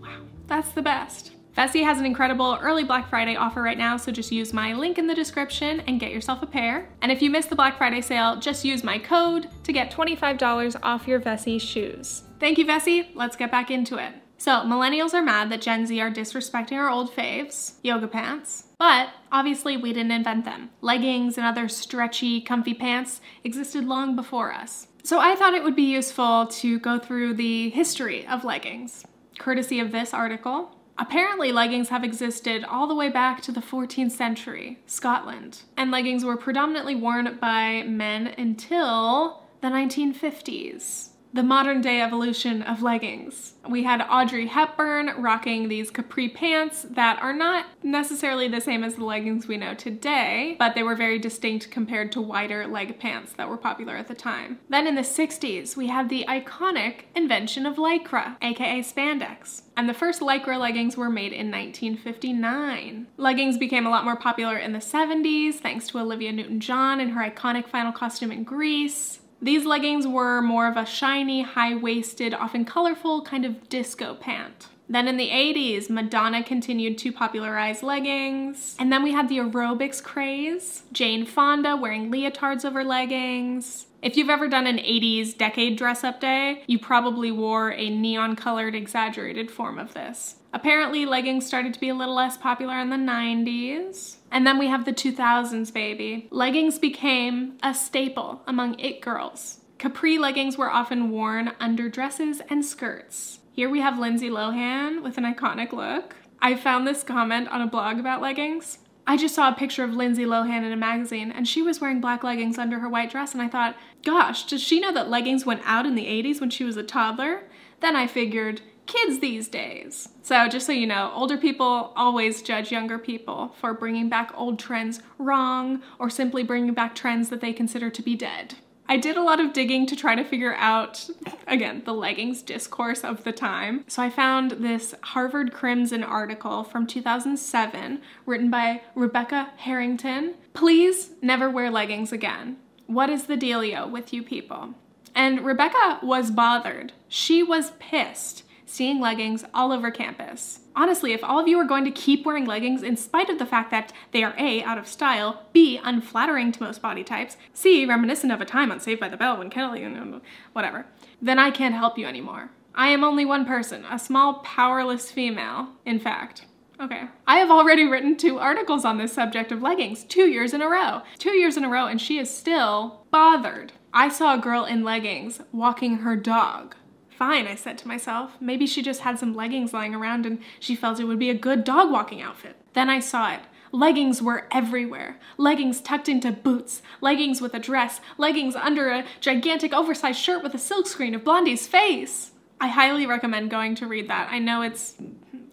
Wow, 0.00 0.20
that's 0.46 0.70
the 0.70 0.82
best. 0.82 1.32
Vessi 1.56 1.82
has 1.82 1.98
an 1.98 2.06
incredible 2.06 2.56
early 2.62 2.84
Black 2.84 3.10
Friday 3.10 3.34
offer 3.34 3.60
right 3.60 3.76
now, 3.76 3.96
so 3.96 4.12
just 4.12 4.30
use 4.30 4.52
my 4.52 4.72
link 4.72 4.98
in 4.98 5.08
the 5.08 5.16
description 5.16 5.80
and 5.88 5.98
get 5.98 6.12
yourself 6.12 6.44
a 6.44 6.46
pair. 6.46 6.90
And 7.02 7.10
if 7.10 7.20
you 7.22 7.28
missed 7.28 7.50
the 7.50 7.56
Black 7.56 7.76
Friday 7.76 8.02
sale, 8.02 8.36
just 8.36 8.64
use 8.64 8.84
my 8.84 9.00
code 9.00 9.48
to 9.64 9.72
get 9.72 9.90
$25 9.90 10.76
off 10.84 11.08
your 11.08 11.18
Vessi 11.18 11.60
shoes. 11.60 12.22
Thank 12.38 12.56
you, 12.56 12.64
Vessi. 12.64 13.08
Let's 13.16 13.34
get 13.34 13.50
back 13.50 13.72
into 13.72 13.96
it. 13.96 14.12
So, 14.40 14.60
millennials 14.60 15.14
are 15.14 15.22
mad 15.22 15.50
that 15.50 15.60
Gen 15.60 15.84
Z 15.84 16.00
are 16.00 16.12
disrespecting 16.12 16.76
our 16.76 16.88
old 16.88 17.14
faves, 17.14 17.72
yoga 17.82 18.06
pants. 18.06 18.64
But 18.78 19.08
obviously, 19.32 19.76
we 19.76 19.92
didn't 19.92 20.12
invent 20.12 20.44
them. 20.44 20.70
Leggings 20.80 21.36
and 21.36 21.44
other 21.44 21.68
stretchy, 21.68 22.40
comfy 22.40 22.72
pants 22.72 23.20
existed 23.42 23.84
long 23.84 24.14
before 24.14 24.52
us. 24.52 24.86
So, 25.02 25.18
I 25.18 25.34
thought 25.34 25.54
it 25.54 25.64
would 25.64 25.74
be 25.74 25.90
useful 25.90 26.46
to 26.46 26.78
go 26.78 27.00
through 27.00 27.34
the 27.34 27.70
history 27.70 28.24
of 28.28 28.44
leggings, 28.44 29.04
courtesy 29.40 29.80
of 29.80 29.90
this 29.90 30.14
article. 30.14 30.70
Apparently, 30.96 31.50
leggings 31.50 31.88
have 31.88 32.04
existed 32.04 32.64
all 32.64 32.86
the 32.86 32.94
way 32.94 33.08
back 33.08 33.40
to 33.42 33.52
the 33.52 33.60
14th 33.60 34.12
century, 34.12 34.78
Scotland. 34.86 35.62
And 35.76 35.90
leggings 35.90 36.24
were 36.24 36.36
predominantly 36.36 36.94
worn 36.94 37.38
by 37.40 37.82
men 37.82 38.28
until 38.38 39.42
the 39.62 39.68
1950s 39.68 41.10
the 41.32 41.42
modern 41.42 41.80
day 41.80 42.00
evolution 42.00 42.62
of 42.62 42.82
leggings. 42.82 43.54
We 43.68 43.82
had 43.82 44.00
Audrey 44.00 44.46
Hepburn 44.46 45.12
rocking 45.18 45.68
these 45.68 45.90
capri 45.90 46.28
pants 46.28 46.86
that 46.90 47.20
are 47.20 47.34
not 47.34 47.66
necessarily 47.82 48.48
the 48.48 48.60
same 48.60 48.82
as 48.82 48.94
the 48.94 49.04
leggings 49.04 49.46
we 49.46 49.58
know 49.58 49.74
today, 49.74 50.56
but 50.58 50.74
they 50.74 50.82
were 50.82 50.94
very 50.94 51.18
distinct 51.18 51.70
compared 51.70 52.12
to 52.12 52.20
wider 52.20 52.66
leg 52.66 52.98
pants 52.98 53.34
that 53.34 53.48
were 53.48 53.58
popular 53.58 53.96
at 53.96 54.08
the 54.08 54.14
time. 54.14 54.58
Then 54.70 54.86
in 54.86 54.94
the 54.94 55.02
60s, 55.02 55.76
we 55.76 55.88
had 55.88 56.08
the 56.08 56.24
iconic 56.28 57.02
invention 57.14 57.66
of 57.66 57.76
Lycra, 57.76 58.36
aka 58.40 58.80
spandex. 58.80 59.62
And 59.76 59.88
the 59.88 59.94
first 59.94 60.20
Lycra 60.20 60.58
leggings 60.58 60.96
were 60.96 61.10
made 61.10 61.32
in 61.32 61.50
1959. 61.50 63.06
Leggings 63.16 63.58
became 63.58 63.86
a 63.86 63.90
lot 63.90 64.04
more 64.04 64.16
popular 64.16 64.56
in 64.56 64.72
the 64.72 64.78
70s 64.78 65.54
thanks 65.54 65.86
to 65.88 65.98
Olivia 65.98 66.32
Newton 66.32 66.58
John 66.58 67.00
and 67.00 67.12
her 67.12 67.30
iconic 67.30 67.68
final 67.68 67.92
costume 67.92 68.32
in 68.32 68.44
Grease. 68.44 69.17
These 69.40 69.64
leggings 69.64 70.06
were 70.06 70.42
more 70.42 70.66
of 70.66 70.76
a 70.76 70.84
shiny, 70.84 71.42
high-waisted, 71.42 72.34
often 72.34 72.64
colorful 72.64 73.22
kind 73.22 73.44
of 73.44 73.68
disco 73.68 74.14
pant. 74.14 74.68
Then 74.90 75.06
in 75.06 75.18
the 75.18 75.28
80s, 75.28 75.90
Madonna 75.90 76.42
continued 76.42 76.96
to 76.98 77.12
popularize 77.12 77.82
leggings. 77.82 78.74
And 78.78 78.90
then 78.90 79.02
we 79.02 79.12
had 79.12 79.28
the 79.28 79.38
aerobics 79.38 80.02
craze. 80.02 80.84
Jane 80.92 81.26
Fonda 81.26 81.76
wearing 81.76 82.10
leotards 82.10 82.64
over 82.64 82.82
leggings. 82.82 83.86
If 84.00 84.16
you've 84.16 84.30
ever 84.30 84.48
done 84.48 84.66
an 84.66 84.78
80s 84.78 85.36
decade 85.36 85.76
dress 85.76 86.04
up 86.04 86.20
day, 86.20 86.62
you 86.66 86.78
probably 86.78 87.30
wore 87.30 87.72
a 87.72 87.90
neon 87.90 88.34
colored 88.34 88.74
exaggerated 88.74 89.50
form 89.50 89.78
of 89.78 89.92
this. 89.92 90.36
Apparently, 90.54 91.04
leggings 91.04 91.46
started 91.46 91.74
to 91.74 91.80
be 91.80 91.90
a 91.90 91.94
little 91.94 92.14
less 92.14 92.38
popular 92.38 92.78
in 92.78 92.90
the 92.90 92.96
90s. 92.96 94.17
And 94.30 94.46
then 94.46 94.58
we 94.58 94.66
have 94.68 94.84
the 94.84 94.92
2000s, 94.92 95.72
baby. 95.72 96.28
Leggings 96.30 96.78
became 96.78 97.58
a 97.62 97.74
staple 97.74 98.42
among 98.46 98.78
it 98.78 99.00
girls. 99.00 99.60
Capri 99.78 100.18
leggings 100.18 100.58
were 100.58 100.70
often 100.70 101.10
worn 101.10 101.52
under 101.60 101.88
dresses 101.88 102.42
and 102.50 102.64
skirts. 102.64 103.38
Here 103.52 103.70
we 103.70 103.80
have 103.80 103.98
Lindsay 103.98 104.28
Lohan 104.28 105.02
with 105.02 105.18
an 105.18 105.24
iconic 105.24 105.72
look. 105.72 106.16
I 106.40 106.54
found 106.56 106.86
this 106.86 107.02
comment 107.02 107.48
on 107.48 107.60
a 107.60 107.66
blog 107.66 107.98
about 107.98 108.20
leggings. 108.20 108.78
I 109.06 109.16
just 109.16 109.34
saw 109.34 109.48
a 109.48 109.54
picture 109.54 109.84
of 109.84 109.94
Lindsay 109.94 110.24
Lohan 110.24 110.64
in 110.64 110.72
a 110.72 110.76
magazine 110.76 111.32
and 111.32 111.48
she 111.48 111.62
was 111.62 111.80
wearing 111.80 112.00
black 112.00 112.22
leggings 112.22 112.58
under 112.58 112.78
her 112.80 112.88
white 112.88 113.10
dress 113.10 113.32
and 113.32 113.40
I 113.40 113.48
thought, 113.48 113.76
gosh, 114.04 114.44
does 114.46 114.60
she 114.60 114.80
know 114.80 114.92
that 114.92 115.08
leggings 115.08 115.46
went 115.46 115.62
out 115.64 115.86
in 115.86 115.94
the 115.94 116.04
80s 116.04 116.40
when 116.40 116.50
she 116.50 116.62
was 116.62 116.76
a 116.76 116.82
toddler? 116.82 117.44
Then 117.80 117.96
I 117.96 118.06
figured, 118.06 118.60
kids 118.88 119.20
these 119.20 119.46
days. 119.46 120.08
So 120.22 120.48
just 120.48 120.66
so 120.66 120.72
you 120.72 120.86
know, 120.86 121.12
older 121.14 121.36
people 121.36 121.92
always 121.94 122.42
judge 122.42 122.72
younger 122.72 122.98
people 122.98 123.54
for 123.60 123.72
bringing 123.72 124.08
back 124.08 124.32
old 124.34 124.58
trends 124.58 125.00
wrong 125.18 125.80
or 126.00 126.10
simply 126.10 126.42
bringing 126.42 126.74
back 126.74 126.96
trends 126.96 127.28
that 127.28 127.40
they 127.40 127.52
consider 127.52 127.90
to 127.90 128.02
be 128.02 128.16
dead. 128.16 128.56
I 128.90 128.96
did 128.96 129.18
a 129.18 129.22
lot 129.22 129.38
of 129.38 129.52
digging 129.52 129.86
to 129.86 129.96
try 129.96 130.14
to 130.14 130.24
figure 130.24 130.54
out, 130.54 131.10
again, 131.46 131.82
the 131.84 131.92
leggings 131.92 132.40
discourse 132.40 133.04
of 133.04 133.22
the 133.22 133.32
time. 133.32 133.84
So 133.86 134.02
I 134.02 134.08
found 134.08 134.52
this 134.52 134.94
Harvard 135.02 135.52
Crimson 135.52 136.02
article 136.02 136.64
from 136.64 136.86
2007 136.86 138.00
written 138.24 138.50
by 138.50 138.80
Rebecca 138.94 139.50
Harrington. 139.58 140.36
Please 140.54 141.10
never 141.20 141.50
wear 141.50 141.70
leggings 141.70 142.12
again. 142.12 142.56
What 142.86 143.10
is 143.10 143.24
the 143.24 143.36
dealio 143.36 143.90
with 143.90 144.14
you 144.14 144.22
people? 144.22 144.74
And 145.14 145.44
Rebecca 145.44 145.98
was 146.02 146.30
bothered. 146.30 146.94
She 147.08 147.42
was 147.42 147.72
pissed 147.78 148.44
seeing 148.68 149.00
leggings 149.00 149.44
all 149.54 149.72
over 149.72 149.90
campus. 149.90 150.60
Honestly, 150.76 151.12
if 151.12 151.24
all 151.24 151.40
of 151.40 151.48
you 151.48 151.58
are 151.58 151.64
going 151.64 151.84
to 151.84 151.90
keep 151.90 152.24
wearing 152.24 152.44
leggings 152.44 152.82
in 152.82 152.96
spite 152.96 153.30
of 153.30 153.38
the 153.38 153.46
fact 153.46 153.70
that 153.70 153.92
they 154.12 154.22
are 154.22 154.34
A, 154.38 154.62
out 154.62 154.78
of 154.78 154.86
style, 154.86 155.46
B, 155.52 155.80
unflattering 155.82 156.52
to 156.52 156.62
most 156.62 156.82
body 156.82 157.02
types, 157.02 157.36
C, 157.52 157.84
reminiscent 157.86 158.32
of 158.32 158.40
a 158.40 158.44
time 158.44 158.70
on 158.70 158.78
Saved 158.78 159.00
by 159.00 159.08
the 159.08 159.16
Bell 159.16 159.38
when 159.38 159.50
Kelly, 159.50 159.82
and 159.82 160.20
whatever, 160.52 160.86
then 161.20 161.38
I 161.38 161.50
can't 161.50 161.74
help 161.74 161.98
you 161.98 162.06
anymore. 162.06 162.50
I 162.74 162.88
am 162.88 163.02
only 163.02 163.24
one 163.24 163.44
person, 163.44 163.84
a 163.90 163.98
small, 163.98 164.34
powerless 164.34 165.10
female, 165.10 165.70
in 165.84 165.98
fact. 165.98 166.44
Okay. 166.80 167.08
I 167.26 167.38
have 167.38 167.50
already 167.50 167.84
written 167.84 168.16
two 168.16 168.38
articles 168.38 168.84
on 168.84 168.98
this 168.98 169.12
subject 169.12 169.50
of 169.50 169.62
leggings, 169.62 170.04
two 170.04 170.28
years 170.28 170.54
in 170.54 170.62
a 170.62 170.68
row. 170.68 171.02
Two 171.18 171.32
years 171.32 171.56
in 171.56 171.64
a 171.64 171.68
row, 171.68 171.86
and 171.86 172.00
she 172.00 172.18
is 172.18 172.32
still 172.32 173.04
bothered. 173.10 173.72
I 173.92 174.08
saw 174.08 174.34
a 174.34 174.40
girl 174.40 174.64
in 174.64 174.84
leggings 174.84 175.40
walking 175.50 175.98
her 175.98 176.14
dog. 176.14 176.76
Fine, 177.18 177.48
I 177.48 177.56
said 177.56 177.76
to 177.78 177.88
myself. 177.88 178.36
Maybe 178.40 178.64
she 178.64 178.80
just 178.80 179.00
had 179.00 179.18
some 179.18 179.34
leggings 179.34 179.72
lying 179.72 179.92
around 179.92 180.24
and 180.24 180.38
she 180.60 180.76
felt 180.76 181.00
it 181.00 181.04
would 181.04 181.18
be 181.18 181.30
a 181.30 181.34
good 181.34 181.64
dog 181.64 181.90
walking 181.90 182.22
outfit. 182.22 182.54
Then 182.74 182.88
I 182.88 183.00
saw 183.00 183.32
it. 183.32 183.40
Leggings 183.72 184.22
were 184.22 184.46
everywhere. 184.52 185.18
Leggings 185.36 185.80
tucked 185.80 186.08
into 186.08 186.30
boots, 186.30 186.80
leggings 187.00 187.40
with 187.40 187.54
a 187.54 187.58
dress, 187.58 188.00
leggings 188.18 188.54
under 188.54 188.90
a 188.90 189.04
gigantic 189.20 189.72
oversized 189.72 190.20
shirt 190.20 190.44
with 190.44 190.54
a 190.54 190.58
silkscreen 190.58 191.12
of 191.12 191.24
Blondie's 191.24 191.66
face. 191.66 192.30
I 192.60 192.68
highly 192.68 193.04
recommend 193.04 193.50
going 193.50 193.74
to 193.74 193.88
read 193.88 194.08
that. 194.08 194.28
I 194.30 194.38
know 194.38 194.62
it's 194.62 194.94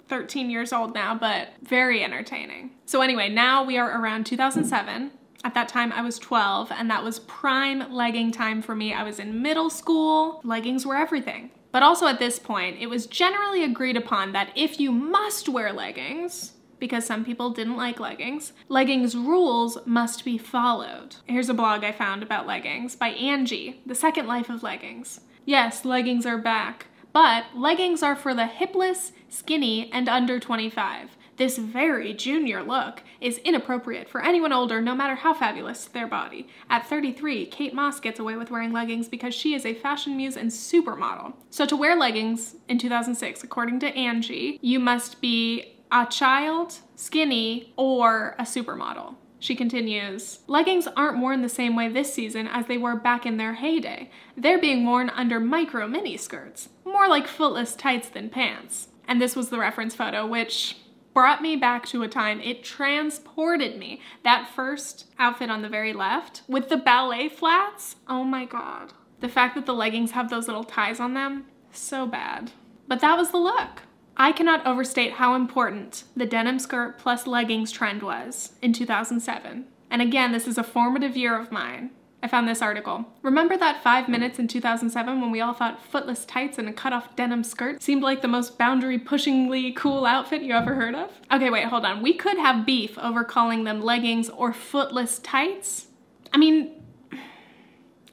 13 0.08 0.52
years 0.52 0.72
old 0.72 0.94
now, 0.94 1.16
but 1.16 1.50
very 1.64 2.04
entertaining. 2.04 2.72
So, 2.86 3.02
anyway, 3.02 3.28
now 3.28 3.64
we 3.64 3.80
are 3.80 4.00
around 4.00 4.28
2007. 4.28 5.10
At 5.46 5.54
that 5.54 5.68
time, 5.68 5.92
I 5.92 6.02
was 6.02 6.18
12, 6.18 6.72
and 6.72 6.90
that 6.90 7.04
was 7.04 7.20
prime 7.20 7.94
legging 7.94 8.32
time 8.32 8.64
for 8.64 8.76
me. 8.76 8.96
I 8.96 9.04
was 9.04 9.20
in 9.20 9.44
middle 9.44 9.70
school, 9.70 10.42
leggings 10.44 10.88
were 10.88 10.96
everything. 10.96 11.52
But 11.72 11.84
also 11.84 12.08
at 12.08 12.18
this 12.18 12.40
point, 12.40 12.78
it 12.82 12.88
was 12.88 13.06
generally 13.06 13.64
agreed 13.64 13.96
upon 13.96 14.32
that 14.32 14.50
if 14.56 14.80
you 14.80 14.92
must 14.92 15.48
wear 15.48 15.72
leggings, 15.72 16.54
because 16.80 17.06
some 17.06 17.24
people 17.24 17.52
didn't 17.52 17.78
like 17.78 18.00
leggings, 18.00 18.54
leggings 18.70 19.16
rules 19.16 19.78
must 19.86 20.26
be 20.26 20.40
followed. 20.40 21.18
Here's 21.28 21.50
a 21.50 21.54
blog 21.54 21.84
I 21.84 21.92
found 21.92 22.24
about 22.24 22.48
leggings 22.48 22.96
by 22.96 23.10
Angie, 23.10 23.82
The 23.86 23.94
Second 23.94 24.26
Life 24.26 24.50
of 24.50 24.64
Leggings. 24.64 25.22
Yes, 25.46 25.86
leggings 25.86 26.26
are 26.26 26.40
back, 26.40 26.88
but 27.14 27.46
leggings 27.56 28.02
are 28.02 28.16
for 28.16 28.34
the 28.34 28.48
hipless, 28.48 29.12
skinny, 29.30 29.92
and 29.94 30.10
under 30.10 30.40
25. 30.40 31.16
This 31.38 31.58
very 31.58 32.14
junior 32.14 32.64
look 32.64 33.04
is 33.20 33.40
inappropriate 33.40 34.08
for 34.08 34.24
anyone 34.24 34.54
older, 34.54 34.82
no 34.82 34.96
matter 34.96 35.16
how 35.16 35.34
fabulous 35.34 35.86
their 35.86 36.08
body. 36.08 36.48
At 36.70 36.88
33, 36.88 37.48
Kate 37.48 37.74
Moss 37.74 38.00
gets 38.00 38.20
away 38.20 38.38
with 38.38 38.52
wearing 38.52 38.72
leggings 38.72 39.10
because 39.10 39.34
she 39.34 39.54
is 39.54 39.66
a 39.66 39.74
fashion 39.74 40.16
muse 40.16 40.38
and 40.38 40.50
supermodel. 40.50 41.34
So 41.50 41.66
to 41.66 41.76
wear 41.76 41.98
leggings 41.98 42.56
in 42.70 42.78
2006, 42.78 43.44
according 43.44 43.82
to 43.82 43.88
Angie, 43.88 44.60
you 44.62 44.80
must 44.80 45.20
be 45.20 45.76
a 45.92 46.06
child, 46.06 46.80
skinny, 46.96 47.74
or 47.76 48.36
a 48.40 48.44
supermodel. 48.44 49.16
She 49.40 49.56
continues, 49.56 50.40
leggings 50.48 50.88
aren't 50.96 51.20
worn 51.20 51.42
the 51.42 51.50
same 51.50 51.76
way 51.76 51.90
this 51.90 52.14
season 52.14 52.48
as 52.48 52.66
they 52.68 52.78
were 52.78 52.96
back 52.96 53.26
in 53.26 53.38
their 53.38 53.54
heyday. 53.54 54.10
They're 54.38 54.60
being 54.60 54.86
worn 54.86 55.10
under 55.10 55.40
micro 55.40 55.88
mini 55.88 56.18
skirts, 56.18 56.70
more 56.86 57.08
like 57.08 57.28
footless 57.28 57.76
tights 57.76 58.10
than 58.10 58.30
pants. 58.30 58.88
And 59.08 59.22
this 59.22 59.36
was 59.36 59.50
the 59.50 59.60
reference 59.60 59.94
photo, 59.94 60.26
which 60.26 60.78
brought 61.16 61.42
me 61.42 61.56
back 61.56 61.86
to 61.88 62.04
a 62.04 62.08
time. 62.08 62.40
It 62.42 62.64
transported 62.64 63.80
me. 63.80 64.02
That 64.24 64.52
first 64.54 65.08
outfit 65.18 65.50
on 65.50 65.64
the 65.64 65.70
very 65.70 65.94
left 65.94 66.44
with 66.48 66.70
the 66.70 66.78
ballet 66.78 67.30
flats. 67.30 67.96
Oh 68.08 68.24
my 68.24 68.46
God. 68.46 68.94
The 69.22 69.30
fact 69.30 69.56
that 69.56 69.66
the 69.66 69.74
leggings 69.74 70.12
have 70.12 70.30
those 70.30 70.48
little 70.48 70.66
ties 70.66 71.00
on 71.00 71.14
them, 71.14 71.46
so 71.72 72.06
bad. 72.06 72.52
But 72.88 73.00
that 73.00 73.18
was 73.18 73.32
the 73.32 73.38
look. 73.38 73.84
I 74.18 74.34
cannot 74.34 74.68
overstate 74.68 75.14
how 75.14 75.36
important 75.36 76.04
the 76.16 76.26
denim 76.26 76.60
skirt 76.60 77.00
plus 77.00 77.26
leggings 77.26 77.72
trend 77.72 78.04
was 78.04 78.54
in 78.62 78.74
2007. 78.74 79.66
And 79.90 80.02
again, 80.02 80.34
this 80.34 80.48
is 80.48 80.58
a 80.58 80.64
formative 80.64 81.16
year 81.16 81.40
of 81.40 81.52
mine. 81.52 81.92
I 82.26 82.28
found 82.28 82.48
this 82.48 82.64
article. 82.64 83.06
Remember 83.22 83.56
that 83.56 83.84
five 83.84 84.10
minutes 84.10 84.40
in 84.40 84.48
2007 84.48 85.22
when 85.22 85.30
we 85.30 85.42
all 85.42 85.54
thought 85.54 85.80
footless 85.80 86.26
tights 86.26 86.58
and 86.58 86.68
a 86.68 86.74
cut 86.74 86.92
off 86.92 87.16
denim 87.16 87.44
skirt 87.44 87.84
seemed 87.84 88.02
like 88.02 88.24
the 88.24 88.28
most 88.28 88.58
boundary 88.58 88.98
pushingly 88.98 89.72
cool 89.74 90.08
outfit 90.08 90.42
you 90.42 90.56
ever 90.56 90.74
heard 90.74 90.96
of? 90.96 91.12
Okay, 91.32 91.52
wait, 91.52 91.66
hold 91.66 91.86
on. 91.86 92.02
We 92.02 92.16
could 92.16 92.40
have 92.40 92.66
beef 92.66 92.98
over 92.98 93.24
calling 93.24 93.64
them 93.64 93.80
leggings 93.80 94.28
or 94.32 94.54
footless 94.54 95.20
tights. 95.20 95.86
I 96.34 96.38
mean, 96.38 96.72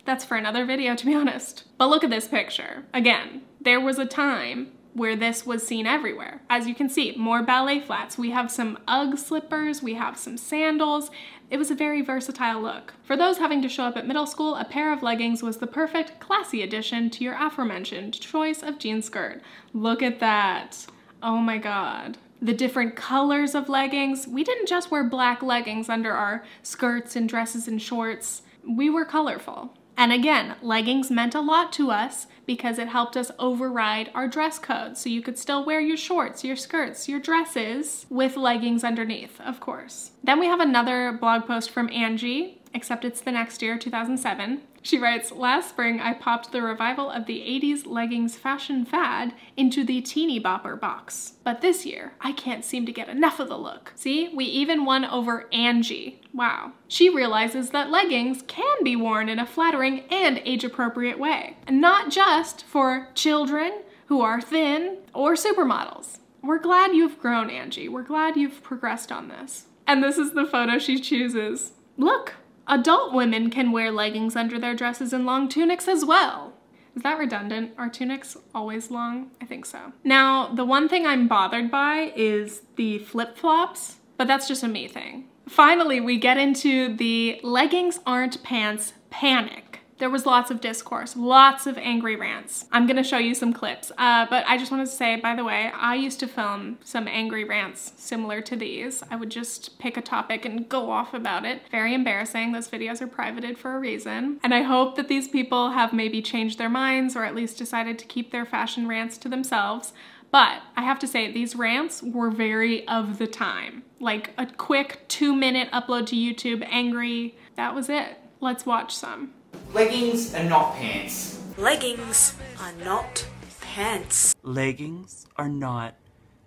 that's 0.04 0.26
for 0.26 0.37
another 0.37 0.66
video, 0.66 0.95
to 0.95 1.07
be 1.07 1.14
honest. 1.14 1.64
But 1.78 1.88
look 1.88 2.04
at 2.04 2.11
this 2.11 2.28
picture. 2.28 2.85
Again, 2.92 3.40
there 3.62 3.81
was 3.81 3.99
a 3.99 4.04
time 4.04 4.73
where 4.94 5.16
this 5.16 5.46
was 5.46 5.66
seen 5.66 5.87
everywhere. 5.87 6.42
As 6.50 6.66
you 6.66 6.75
can 6.75 6.88
see, 6.88 7.14
more 7.16 7.42
ballet 7.42 7.80
flats. 7.80 8.18
We 8.18 8.30
have 8.30 8.50
some 8.50 8.78
UGG 8.87 9.18
slippers, 9.18 9.82
we 9.82 9.94
have 9.94 10.18
some 10.18 10.37
sandals. 10.37 11.11
It 11.50 11.56
was 11.58 11.70
a 11.70 11.75
very 11.75 12.02
versatile 12.02 12.61
look. 12.61 12.94
For 13.02 13.16
those 13.16 13.38
having 13.38 13.62
to 13.62 13.68
show 13.68 13.84
up 13.84 13.96
at 13.96 14.06
middle 14.06 14.26
school, 14.26 14.54
a 14.56 14.64
pair 14.64 14.92
of 14.92 15.02
leggings 15.02 15.42
was 15.42 15.58
the 15.58 15.66
perfect 15.66 16.18
classy 16.20 16.62
addition 16.62 17.11
to 17.11 17.25
your 17.25 17.34
aforementioned 17.34 18.18
choice 18.20 18.62
of 18.62 18.78
jean 18.78 19.02
skirt. 19.02 19.42
Look 19.72 20.02
at 20.02 20.20
that. 20.20 20.87
Oh 21.22 21.38
my 21.38 21.58
god. 21.58 22.18
The 22.40 22.54
different 22.54 22.96
colors 22.96 23.54
of 23.54 23.68
leggings. 23.68 24.26
We 24.26 24.44
didn't 24.44 24.66
just 24.66 24.90
wear 24.90 25.04
black 25.04 25.42
leggings 25.42 25.88
under 25.88 26.12
our 26.12 26.44
skirts 26.62 27.16
and 27.16 27.28
dresses 27.28 27.68
and 27.68 27.80
shorts. 27.80 28.42
We 28.66 28.90
were 28.90 29.04
colorful. 29.04 29.75
And 29.96 30.12
again, 30.12 30.56
leggings 30.62 31.11
meant 31.11 31.34
a 31.34 31.40
lot 31.40 31.72
to 31.75 31.90
us 31.90 32.26
because 32.46 32.78
it 32.78 32.88
helped 32.88 33.16
us 33.16 33.30
override 33.38 34.11
our 34.14 34.26
dress 34.26 34.58
code. 34.58 34.96
So 34.96 35.08
you 35.08 35.22
could 35.22 35.38
still 35.38 35.64
wear 35.64 35.80
your 35.80 35.96
shorts, 35.96 36.42
your 36.44 36.56
skirts, 36.56 37.08
your 37.08 37.20
dresses 37.20 38.06
with 38.08 38.37
leggings 38.37 38.84
underneath, 38.84 39.40
of 39.40 39.61
course. 39.61 40.12
Then 40.25 40.40
we 40.40 40.46
have 40.46 40.61
another 40.61 41.12
blog 41.12 41.46
post 41.46 41.70
from 41.70 41.90
Angie, 41.90 42.62
except 42.74 43.04
it's 43.04 43.20
the 43.20 43.32
next 43.32 43.62
year, 43.62 43.78
2007. 43.78 44.62
She 44.82 44.98
writes, 44.98 45.30
Last 45.30 45.70
spring, 45.70 46.00
I 46.00 46.12
popped 46.12 46.50
the 46.50 46.62
revival 46.62 47.08
of 47.08 47.26
the 47.26 47.40
80s 47.40 47.86
leggings 47.86 48.36
fashion 48.36 48.84
fad 48.84 49.34
into 49.56 49.84
the 49.84 50.00
teeny 50.00 50.40
bopper 50.40 50.78
box. 50.78 51.34
But 51.44 51.60
this 51.60 51.86
year, 51.86 52.14
I 52.20 52.32
can't 52.32 52.64
seem 52.64 52.84
to 52.86 52.92
get 52.92 53.08
enough 53.08 53.38
of 53.38 53.48
the 53.48 53.58
look. 53.58 53.92
See, 53.94 54.28
we 54.34 54.44
even 54.46 54.84
won 54.84 55.04
over 55.04 55.48
Angie. 55.52 56.20
Wow. 56.34 56.72
She 56.88 57.08
realizes 57.08 57.70
that 57.70 57.90
leggings 57.90 58.42
can 58.48 58.82
be 58.82 58.96
worn 58.96 59.28
in 59.28 59.38
a 59.38 59.46
flattering 59.46 60.00
and 60.10 60.42
age 60.44 60.64
appropriate 60.64 61.18
way, 61.18 61.56
and 61.66 61.80
not 61.80 62.10
just 62.10 62.64
for 62.64 63.08
children 63.14 63.82
who 64.06 64.20
are 64.20 64.40
thin 64.40 64.98
or 65.14 65.34
supermodels. 65.34 66.18
We're 66.42 66.58
glad 66.58 66.92
you've 66.92 67.20
grown, 67.20 67.50
Angie. 67.50 67.88
We're 67.88 68.02
glad 68.02 68.36
you've 68.36 68.64
progressed 68.64 69.12
on 69.12 69.28
this. 69.28 69.66
And 69.86 70.02
this 70.02 70.18
is 70.18 70.32
the 70.32 70.44
photo 70.44 70.78
she 70.78 70.98
chooses. 70.98 71.72
Look, 71.96 72.34
Adult 72.66 73.12
women 73.12 73.50
can 73.50 73.73
wear 73.73 73.90
leggings 73.90 74.37
under 74.37 74.59
their 74.59 74.75
dresses 74.75 75.12
and 75.12 75.26
long 75.26 75.49
tunics 75.49 75.88
as 75.88 76.04
well. 76.04 76.54
Is 76.95 77.02
that 77.02 77.19
redundant? 77.19 77.73
Are 77.78 77.88
tunics 77.88 78.37
always 78.54 78.90
long? 78.90 79.31
I 79.40 79.47
think 79.47 79.64
so. 79.64 79.92
Now, 80.04 80.49
the 80.49 80.64
one 80.64 80.88
thing 80.88 81.07
I'm 81.07 81.26
bothered 81.26 81.71
by 81.71 82.12
is 82.14 82.62
the 82.76 82.99
flip 82.99 83.37
flops, 83.37 83.97
but 84.16 84.28
that's 84.28 84.47
just 84.47 84.62
a 84.62 84.69
me 84.69 84.88
thing. 84.88 85.28
Finally, 85.49 86.00
we 86.00 86.19
get 86.19 86.37
into 86.37 86.95
the 86.97 87.40
leggings 87.42 87.99
aren't 88.07 88.42
pants 88.42 88.92
panic 89.11 89.71
there 90.02 90.11
was 90.11 90.26
lots 90.26 90.50
of 90.50 90.61
discourse, 90.61 91.16
lots 91.16 91.64
of 91.64 91.78
angry 91.78 92.16
rants. 92.16 92.66
I'm 92.73 92.88
gonna 92.88 93.04
show 93.04 93.18
you 93.18 93.37
some 93.37 93.52
clips, 93.52 93.92
uh, 93.97 94.26
but 94.28 94.44
I 94.49 94.59
just 94.59 94.73
wanted 94.73 94.87
to 94.87 94.90
say, 94.90 95.14
by 95.14 95.37
the 95.37 95.44
way, 95.44 95.71
I 95.73 95.94
used 95.94 96.18
to 96.18 96.26
film 96.26 96.78
some 96.82 97.06
angry 97.06 97.44
rants 97.44 97.92
similar 97.94 98.40
to 98.40 98.56
these. 98.56 99.04
I 99.12 99.14
would 99.14 99.30
just 99.30 99.78
pick 99.78 99.97
a 99.97 100.02
topic 100.02 100.44
and 100.44 100.68
go 100.68 100.90
off 100.90 101.14
about 101.14 101.44
it. 101.44 101.62
Very 101.71 101.94
embarrassing. 101.94 102.50
Those 102.50 102.68
videos 102.68 103.00
are 103.00 103.06
privated 103.06 103.59
for 103.59 103.76
a 103.76 103.78
reason. 103.78 104.40
And 104.42 104.52
I 104.52 104.62
hope 104.62 104.97
that 104.97 105.06
these 105.06 105.28
people 105.28 105.71
have 105.71 105.92
maybe 105.92 106.21
changed 106.21 106.59
their 106.59 106.68
minds 106.68 107.14
or 107.14 107.25
at 107.25 107.37
least 107.37 107.56
decided 107.56 107.97
to 108.00 108.04
keep 108.04 108.32
their 108.32 108.44
fashion 108.44 108.88
rants 108.88 109.16
to 109.18 109.28
themselves. 109.28 109.92
But 110.32 110.62
I 110.76 110.82
have 110.82 110.99
to 110.99 111.06
say, 111.06 111.30
these 111.30 111.54
rants 111.54 112.02
were 112.02 112.30
very 112.30 112.88
of 112.88 113.18
the 113.18 113.28
time. 113.28 113.85
Like 114.00 114.30
a 114.37 114.47
quick 114.47 115.06
two 115.06 115.32
minute 115.32 115.71
upload 115.71 116.06
to 116.06 116.16
YouTube, 116.16 116.66
angry, 116.68 117.37
that 117.54 117.73
was 117.73 117.88
it. 117.88 118.18
Let's 118.40 118.66
watch 118.66 118.92
some. 118.92 119.35
Leggings 119.72 120.34
are 120.34 120.44
not 120.44 120.76
pants. 120.76 121.40
Leggings 121.56 122.36
are 122.60 122.72
not 122.84 123.26
pants. 123.62 124.34
Leggings 124.42 125.26
are 125.36 125.48
not 125.48 125.94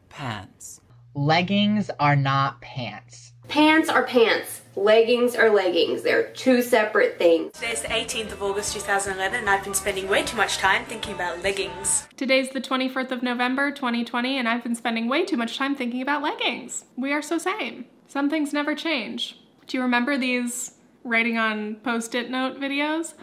pants. 0.09 0.79
Leggings 1.15 1.89
are 1.99 2.15
not 2.15 2.61
pants. 2.61 3.33
Pants 3.47 3.89
are 3.89 4.03
pants. 4.03 4.61
Leggings 4.75 5.35
are 5.35 5.49
leggings. 5.49 6.03
They're 6.03 6.29
two 6.33 6.61
separate 6.61 7.17
things. 7.17 7.53
Today's 7.53 7.81
the 7.81 7.87
18th 7.87 8.33
of 8.33 8.43
August 8.43 8.73
2011 8.73 9.39
and 9.39 9.49
I've 9.49 9.63
been 9.63 9.73
spending 9.73 10.07
way 10.07 10.21
too 10.21 10.37
much 10.37 10.59
time 10.59 10.85
thinking 10.85 11.15
about 11.15 11.41
leggings. 11.41 12.07
Today's 12.15 12.51
the 12.51 12.61
24th 12.61 13.09
of 13.09 13.23
November 13.23 13.71
2020 13.71 14.37
and 14.37 14.47
I've 14.47 14.61
been 14.61 14.75
spending 14.75 15.07
way 15.07 15.25
too 15.25 15.37
much 15.37 15.57
time 15.57 15.75
thinking 15.75 16.03
about 16.03 16.21
leggings. 16.21 16.85
We 16.95 17.11
are 17.11 17.23
so 17.23 17.39
same. 17.39 17.85
Some 18.07 18.29
things 18.29 18.53
never 18.53 18.75
change. 18.75 19.39
Do 19.65 19.77
you 19.77 19.81
remember 19.81 20.15
these 20.15 20.74
writing 21.05 21.37
on 21.37 21.75
post-it 21.75 22.29
note 22.29 22.59
videos. 22.59 23.13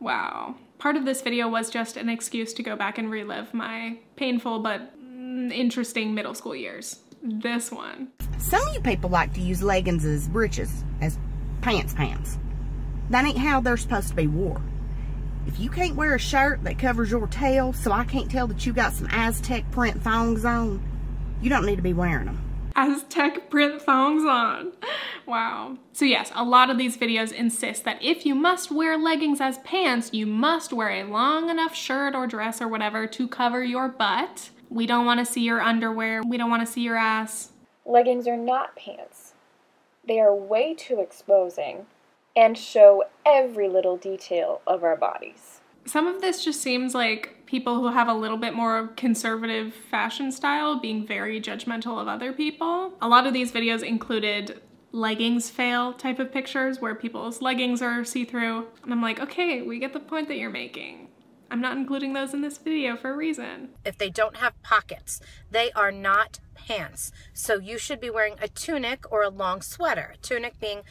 Wow. 0.00 0.56
Part 0.78 0.96
of 0.96 1.04
this 1.04 1.22
video 1.22 1.48
was 1.48 1.70
just 1.70 1.96
an 1.96 2.08
excuse 2.08 2.52
to 2.54 2.62
go 2.62 2.74
back 2.74 2.98
and 2.98 3.10
relive 3.10 3.52
my 3.54 3.98
painful 4.16 4.60
but 4.60 4.98
mm, 4.98 5.52
interesting 5.52 6.14
middle 6.14 6.34
school 6.34 6.56
years. 6.56 7.00
This 7.22 7.70
one. 7.70 8.08
Some 8.38 8.66
of 8.66 8.74
you 8.74 8.80
people 8.80 9.10
like 9.10 9.34
to 9.34 9.40
use 9.40 9.62
leggings 9.62 10.04
as 10.04 10.28
breeches, 10.28 10.84
as 11.00 11.18
pants 11.60 11.94
pants. 11.94 12.38
That 13.10 13.24
ain't 13.24 13.38
how 13.38 13.60
they're 13.60 13.76
supposed 13.76 14.08
to 14.08 14.14
be 14.14 14.26
wore. 14.26 14.62
If 15.46 15.58
you 15.58 15.70
can't 15.70 15.96
wear 15.96 16.14
a 16.14 16.18
shirt 16.18 16.62
that 16.64 16.78
covers 16.78 17.10
your 17.10 17.26
tail 17.26 17.72
so 17.72 17.90
I 17.90 18.04
can't 18.04 18.30
tell 18.30 18.46
that 18.48 18.64
you 18.64 18.72
got 18.72 18.92
some 18.92 19.08
Aztec 19.10 19.70
print 19.70 20.02
thongs 20.02 20.44
on, 20.44 20.82
you 21.40 21.50
don't 21.50 21.66
need 21.66 21.76
to 21.76 21.82
be 21.82 21.92
wearing 21.92 22.26
them. 22.26 22.47
Aztec 22.78 23.50
print 23.50 23.82
thongs 23.82 24.24
on. 24.24 24.72
Wow. 25.26 25.78
So 25.92 26.04
yes, 26.04 26.30
a 26.32 26.44
lot 26.44 26.70
of 26.70 26.78
these 26.78 26.96
videos 26.96 27.32
insist 27.32 27.82
that 27.82 28.00
if 28.00 28.24
you 28.24 28.36
must 28.36 28.70
wear 28.70 28.96
leggings 28.96 29.40
as 29.40 29.58
pants, 29.58 30.10
you 30.12 30.26
must 30.26 30.72
wear 30.72 30.88
a 30.88 31.02
long 31.02 31.50
enough 31.50 31.74
shirt 31.74 32.14
or 32.14 32.28
dress 32.28 32.62
or 32.62 32.68
whatever 32.68 33.08
to 33.08 33.26
cover 33.26 33.64
your 33.64 33.88
butt. 33.88 34.50
We 34.70 34.86
don't 34.86 35.04
want 35.04 35.18
to 35.18 35.26
see 35.26 35.40
your 35.40 35.60
underwear. 35.60 36.22
We 36.22 36.36
don't 36.36 36.50
want 36.50 36.64
to 36.64 36.72
see 36.72 36.82
your 36.82 36.96
ass. 36.96 37.50
Leggings 37.84 38.28
are 38.28 38.36
not 38.36 38.76
pants. 38.76 39.32
They 40.06 40.20
are 40.20 40.32
way 40.32 40.72
too 40.74 41.00
exposing 41.00 41.86
and 42.36 42.56
show 42.56 43.02
every 43.26 43.68
little 43.68 43.96
detail 43.96 44.60
of 44.68 44.84
our 44.84 44.96
bodies. 44.96 45.62
Some 45.84 46.06
of 46.06 46.20
this 46.20 46.44
just 46.44 46.62
seems 46.62 46.94
like 46.94 47.37
people 47.48 47.76
who 47.76 47.88
have 47.88 48.08
a 48.08 48.12
little 48.12 48.36
bit 48.36 48.52
more 48.52 48.88
conservative 48.88 49.72
fashion 49.72 50.30
style 50.30 50.78
being 50.78 51.06
very 51.06 51.40
judgmental 51.40 51.98
of 51.98 52.06
other 52.06 52.30
people. 52.30 52.92
A 53.00 53.08
lot 53.08 53.26
of 53.26 53.32
these 53.32 53.50
videos 53.50 53.82
included 53.82 54.60
leggings 54.92 55.48
fail 55.48 55.94
type 55.94 56.18
of 56.18 56.30
pictures 56.30 56.78
where 56.78 56.94
people's 56.94 57.40
leggings 57.40 57.80
are 57.80 58.04
see-through. 58.04 58.66
And 58.82 58.92
I'm 58.92 59.00
like, 59.00 59.18
okay, 59.18 59.62
we 59.62 59.78
get 59.78 59.94
the 59.94 60.00
point 60.00 60.28
that 60.28 60.36
you're 60.36 60.50
making. 60.50 61.08
I'm 61.50 61.62
not 61.62 61.78
including 61.78 62.12
those 62.12 62.34
in 62.34 62.42
this 62.42 62.58
video 62.58 62.98
for 62.98 63.12
a 63.12 63.16
reason. 63.16 63.70
If 63.82 63.96
they 63.96 64.10
don't 64.10 64.36
have 64.36 64.62
pockets, 64.62 65.18
they 65.50 65.72
are 65.72 65.90
not 65.90 66.40
pants. 66.54 67.12
So 67.32 67.58
you 67.58 67.78
should 67.78 67.98
be 67.98 68.10
wearing 68.10 68.36
a 68.42 68.48
tunic 68.48 69.10
or 69.10 69.22
a 69.22 69.30
long 69.30 69.62
sweater. 69.62 70.16
Tunic 70.20 70.60
being 70.60 70.82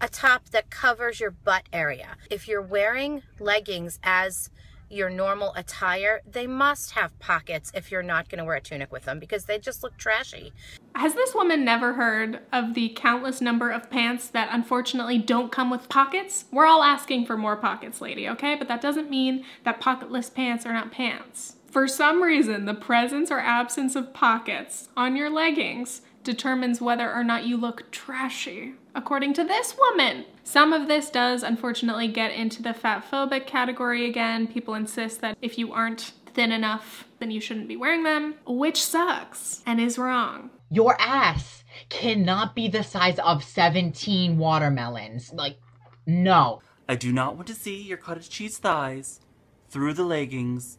a 0.00 0.08
top 0.08 0.48
that 0.48 0.70
covers 0.70 1.20
your 1.20 1.30
butt 1.30 1.68
area. 1.72 2.16
If 2.28 2.48
you're 2.48 2.60
wearing 2.60 3.22
leggings 3.38 4.00
as 4.02 4.50
your 4.90 5.08
normal 5.08 5.52
attire, 5.54 6.20
they 6.30 6.46
must 6.46 6.92
have 6.92 7.18
pockets 7.18 7.70
if 7.74 7.90
you're 7.90 8.02
not 8.02 8.28
going 8.28 8.38
to 8.38 8.44
wear 8.44 8.56
a 8.56 8.60
tunic 8.60 8.90
with 8.90 9.04
them 9.04 9.18
because 9.18 9.44
they 9.44 9.58
just 9.58 9.82
look 9.82 9.96
trashy. 9.96 10.52
Has 10.94 11.14
this 11.14 11.34
woman 11.34 11.64
never 11.64 11.94
heard 11.94 12.40
of 12.52 12.74
the 12.74 12.90
countless 12.90 13.40
number 13.40 13.70
of 13.70 13.90
pants 13.90 14.28
that 14.28 14.48
unfortunately 14.52 15.18
don't 15.18 15.52
come 15.52 15.70
with 15.70 15.88
pockets? 15.88 16.46
We're 16.50 16.66
all 16.66 16.82
asking 16.82 17.26
for 17.26 17.36
more 17.36 17.56
pockets, 17.56 18.00
lady, 18.00 18.28
okay? 18.28 18.56
But 18.56 18.68
that 18.68 18.80
doesn't 18.80 19.08
mean 19.08 19.44
that 19.64 19.80
pocketless 19.80 20.32
pants 20.34 20.66
are 20.66 20.72
not 20.72 20.92
pants. 20.92 21.56
For 21.70 21.86
some 21.86 22.20
reason, 22.20 22.64
the 22.64 22.74
presence 22.74 23.30
or 23.30 23.38
absence 23.38 23.94
of 23.94 24.12
pockets 24.12 24.88
on 24.96 25.14
your 25.14 25.30
leggings 25.30 26.02
determines 26.22 26.80
whether 26.80 27.12
or 27.12 27.24
not 27.24 27.44
you 27.44 27.56
look 27.56 27.90
trashy, 27.90 28.74
according 28.94 29.34
to 29.34 29.44
this 29.44 29.76
woman. 29.78 30.24
Some 30.44 30.72
of 30.72 30.88
this 30.88 31.10
does 31.10 31.42
unfortunately 31.42 32.08
get 32.08 32.32
into 32.32 32.62
the 32.62 32.74
fat 32.74 33.04
phobic 33.10 33.46
category 33.46 34.08
again. 34.08 34.46
People 34.46 34.74
insist 34.74 35.20
that 35.20 35.38
if 35.40 35.58
you 35.58 35.72
aren't 35.72 36.12
thin 36.34 36.52
enough, 36.52 37.06
then 37.18 37.30
you 37.30 37.40
shouldn't 37.40 37.68
be 37.68 37.76
wearing 37.76 38.02
them, 38.02 38.34
which 38.46 38.82
sucks 38.82 39.62
and 39.66 39.80
is 39.80 39.98
wrong. 39.98 40.50
Your 40.70 40.96
ass 41.00 41.64
cannot 41.88 42.54
be 42.54 42.68
the 42.68 42.84
size 42.84 43.18
of 43.18 43.42
17 43.42 44.38
watermelons. 44.38 45.32
Like, 45.32 45.58
no. 46.06 46.62
I 46.88 46.96
do 46.96 47.12
not 47.12 47.36
want 47.36 47.46
to 47.48 47.54
see 47.54 47.82
your 47.82 47.98
cottage 47.98 48.28
cheese 48.28 48.58
thighs 48.58 49.20
through 49.68 49.94
the 49.94 50.02
leggings 50.04 50.76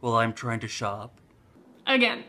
while 0.00 0.14
I'm 0.14 0.32
trying 0.32 0.60
to 0.60 0.68
shop. 0.68 1.20
Again, 1.86 2.24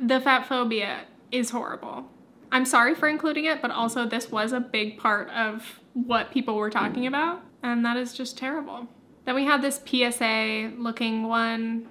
the 0.00 0.20
fat 0.20 0.46
phobia 0.46 1.04
is 1.30 1.50
horrible. 1.50 2.06
I'm 2.52 2.64
sorry 2.64 2.94
for 2.94 3.08
including 3.08 3.44
it, 3.44 3.60
but 3.60 3.70
also 3.70 4.06
this 4.06 4.30
was 4.30 4.52
a 4.52 4.60
big 4.60 4.98
part 4.98 5.28
of 5.30 5.80
what 5.92 6.30
people 6.30 6.56
were 6.56 6.70
talking 6.70 7.02
mm. 7.04 7.08
about. 7.08 7.42
And 7.62 7.84
that 7.84 7.96
is 7.96 8.12
just 8.12 8.38
terrible. 8.38 8.86
Then 9.24 9.34
we 9.34 9.44
have 9.44 9.60
this 9.60 9.80
PSA 9.84 10.72
looking 10.78 11.24
one. 11.24 11.88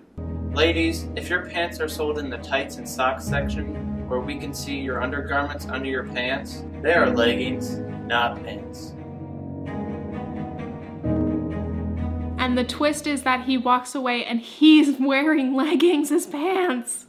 Ladies, 0.53 1.07
if 1.15 1.29
your 1.29 1.45
pants 1.45 1.81
are 1.81 1.89
sold 1.89 2.17
in 2.17 2.29
the 2.29 2.37
tights 2.37 2.77
and 2.77 2.87
socks 2.87 3.25
section, 3.25 4.07
where 4.07 4.21
we 4.21 4.37
can 4.37 4.53
see 4.53 4.79
your 4.79 5.01
undergarments 5.01 5.65
under 5.65 5.89
your 5.89 6.05
pants, 6.05 6.63
they 6.81 6.93
are 6.93 7.09
leggings, 7.09 7.79
not 8.07 8.41
pants. 8.43 8.93
And 12.37 12.57
the 12.57 12.63
twist 12.63 13.07
is 13.07 13.23
that 13.23 13.45
he 13.45 13.57
walks 13.57 13.95
away 13.95 14.23
and 14.23 14.39
he's 14.39 14.97
wearing 14.99 15.55
leggings 15.55 16.11
as 16.11 16.25
pants. 16.25 17.07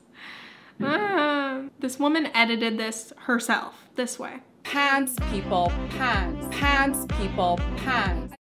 Ah, 0.82 1.62
this 1.78 1.98
woman 1.98 2.26
edited 2.34 2.78
this 2.78 3.12
herself 3.16 3.88
this 3.96 4.18
way. 4.18 4.40
Pants, 4.62 5.16
people, 5.30 5.72
pants. 5.90 6.46
Pants, 6.50 7.06
people, 7.18 7.58
pants. 7.76 8.34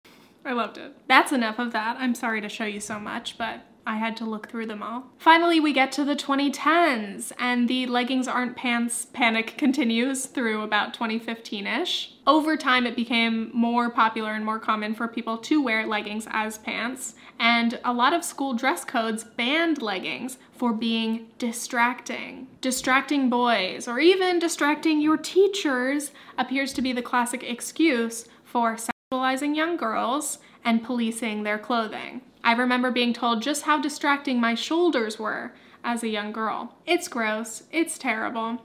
I 0.45 0.53
loved 0.53 0.79
it. 0.79 0.97
That's 1.09 1.33
enough 1.33 1.59
of 1.59 1.73
that. 1.73 1.97
I'm 1.99 2.15
sorry 2.15 2.41
to 2.41 2.49
show 2.49 2.65
you 2.65 2.81
so 2.81 2.99
much, 2.99 3.39
but 3.39 3.61
I 3.87 3.97
had 3.97 4.17
to 4.19 4.25
look 4.25 4.49
through 4.49 4.67
them 4.67 4.83
all. 4.83 5.05
Finally, 5.19 5.61
we 5.61 5.73
get 5.73 5.93
to 5.93 6.05
the 6.05 6.17
2010s, 6.17 7.33
and 7.39 7.69
the 7.69 7.87
leggings 7.87 8.29
aren't 8.29 8.57
pants 8.57 9.07
panic 9.13 9.55
continues 9.59 10.27
through 10.27 10.63
about 10.63 10.95
2015 10.95 11.67
ish. 11.67 12.15
Over 12.27 12.57
time, 12.57 12.87
it 12.87 12.95
became 12.95 13.51
more 13.53 13.91
popular 13.91 14.33
and 14.33 14.45
more 14.45 14.59
common 14.59 14.95
for 14.95 15.09
people 15.09 15.39
to 15.39 15.63
wear 15.63 15.87
leggings 15.87 16.29
as 16.31 16.59
pants, 16.59 17.15
and 17.39 17.81
a 17.85 17.93
lot 17.93 18.13
of 18.13 18.25
school 18.25 18.55
dress 18.55 18.85
codes 18.85 19.25
banned 19.25 19.83
leggings 19.83 20.39
for 20.53 20.73
being 20.73 21.27
distracting. 21.39 22.47
Distracting 22.61 23.29
boys, 23.29 23.89
or 23.89 23.99
even 23.99 24.39
distracting 24.39 25.01
your 25.01 25.17
teachers, 25.17 26.13
appears 26.39 26.73
to 26.75 26.83
be 26.83 26.93
the 26.93 27.03
classic 27.03 27.43
excuse 27.43 28.27
for 28.45 28.77
sexualizing 28.77 29.57
young 29.57 29.77
girls 29.77 30.39
and 30.65 30.85
policing 30.85 31.43
their 31.43 31.59
clothing. 31.59 32.23
I 32.45 32.53
remember 32.53 32.91
being 32.91 33.13
told 33.13 33.43
just 33.43 33.63
how 33.63 33.81
distracting 33.81 34.41
my 34.41 34.55
shoulders 34.55 35.19
were 35.19 35.53
as 35.85 36.03
a 36.03 36.09
young 36.09 36.33
girl. 36.33 36.75
It's 36.87 37.09
gross. 37.09 37.63
It's 37.71 37.99
terrible. 37.99 38.63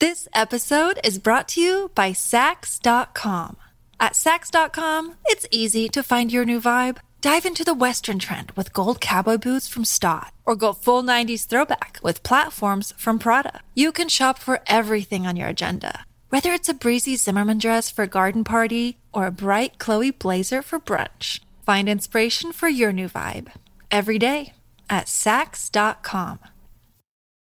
This 0.00 0.28
episode 0.34 0.98
is 1.04 1.18
brought 1.18 1.48
to 1.48 1.60
you 1.60 1.90
by 1.94 2.10
Saks.com. 2.10 3.56
At 4.00 4.14
Saks.com, 4.14 5.14
it's 5.26 5.46
easy 5.50 5.88
to 5.90 6.02
find 6.02 6.32
your 6.32 6.44
new 6.44 6.60
vibe. 6.60 6.98
Dive 7.20 7.46
into 7.46 7.64
the 7.64 7.72
Western 7.72 8.18
trend 8.18 8.50
with 8.56 8.72
gold 8.72 9.00
cowboy 9.00 9.36
boots 9.36 9.68
from 9.68 9.84
Staud, 9.84 10.32
or 10.44 10.56
go 10.56 10.72
full 10.72 11.04
90s 11.04 11.46
throwback 11.46 12.00
with 12.02 12.24
platforms 12.24 12.92
from 12.96 13.20
Prada. 13.20 13.60
You 13.74 13.92
can 13.92 14.08
shop 14.08 14.40
for 14.40 14.60
everything 14.66 15.24
on 15.24 15.36
your 15.36 15.46
agenda, 15.46 16.04
whether 16.30 16.50
it's 16.52 16.68
a 16.68 16.74
breezy 16.74 17.14
Zimmermann 17.14 17.58
dress 17.58 17.92
for 17.92 18.02
a 18.02 18.08
garden 18.08 18.42
party 18.42 18.98
or 19.14 19.26
a 19.26 19.30
bright 19.30 19.78
Chloe 19.78 20.10
blazer 20.10 20.62
for 20.62 20.80
brunch. 20.80 21.38
Find 21.64 21.88
inspiration 21.88 22.52
for 22.52 22.68
your 22.68 22.92
new 22.92 23.08
vibe 23.08 23.52
every 23.88 24.18
day 24.18 24.52
at 24.90 25.06
Saks.com. 25.06 26.40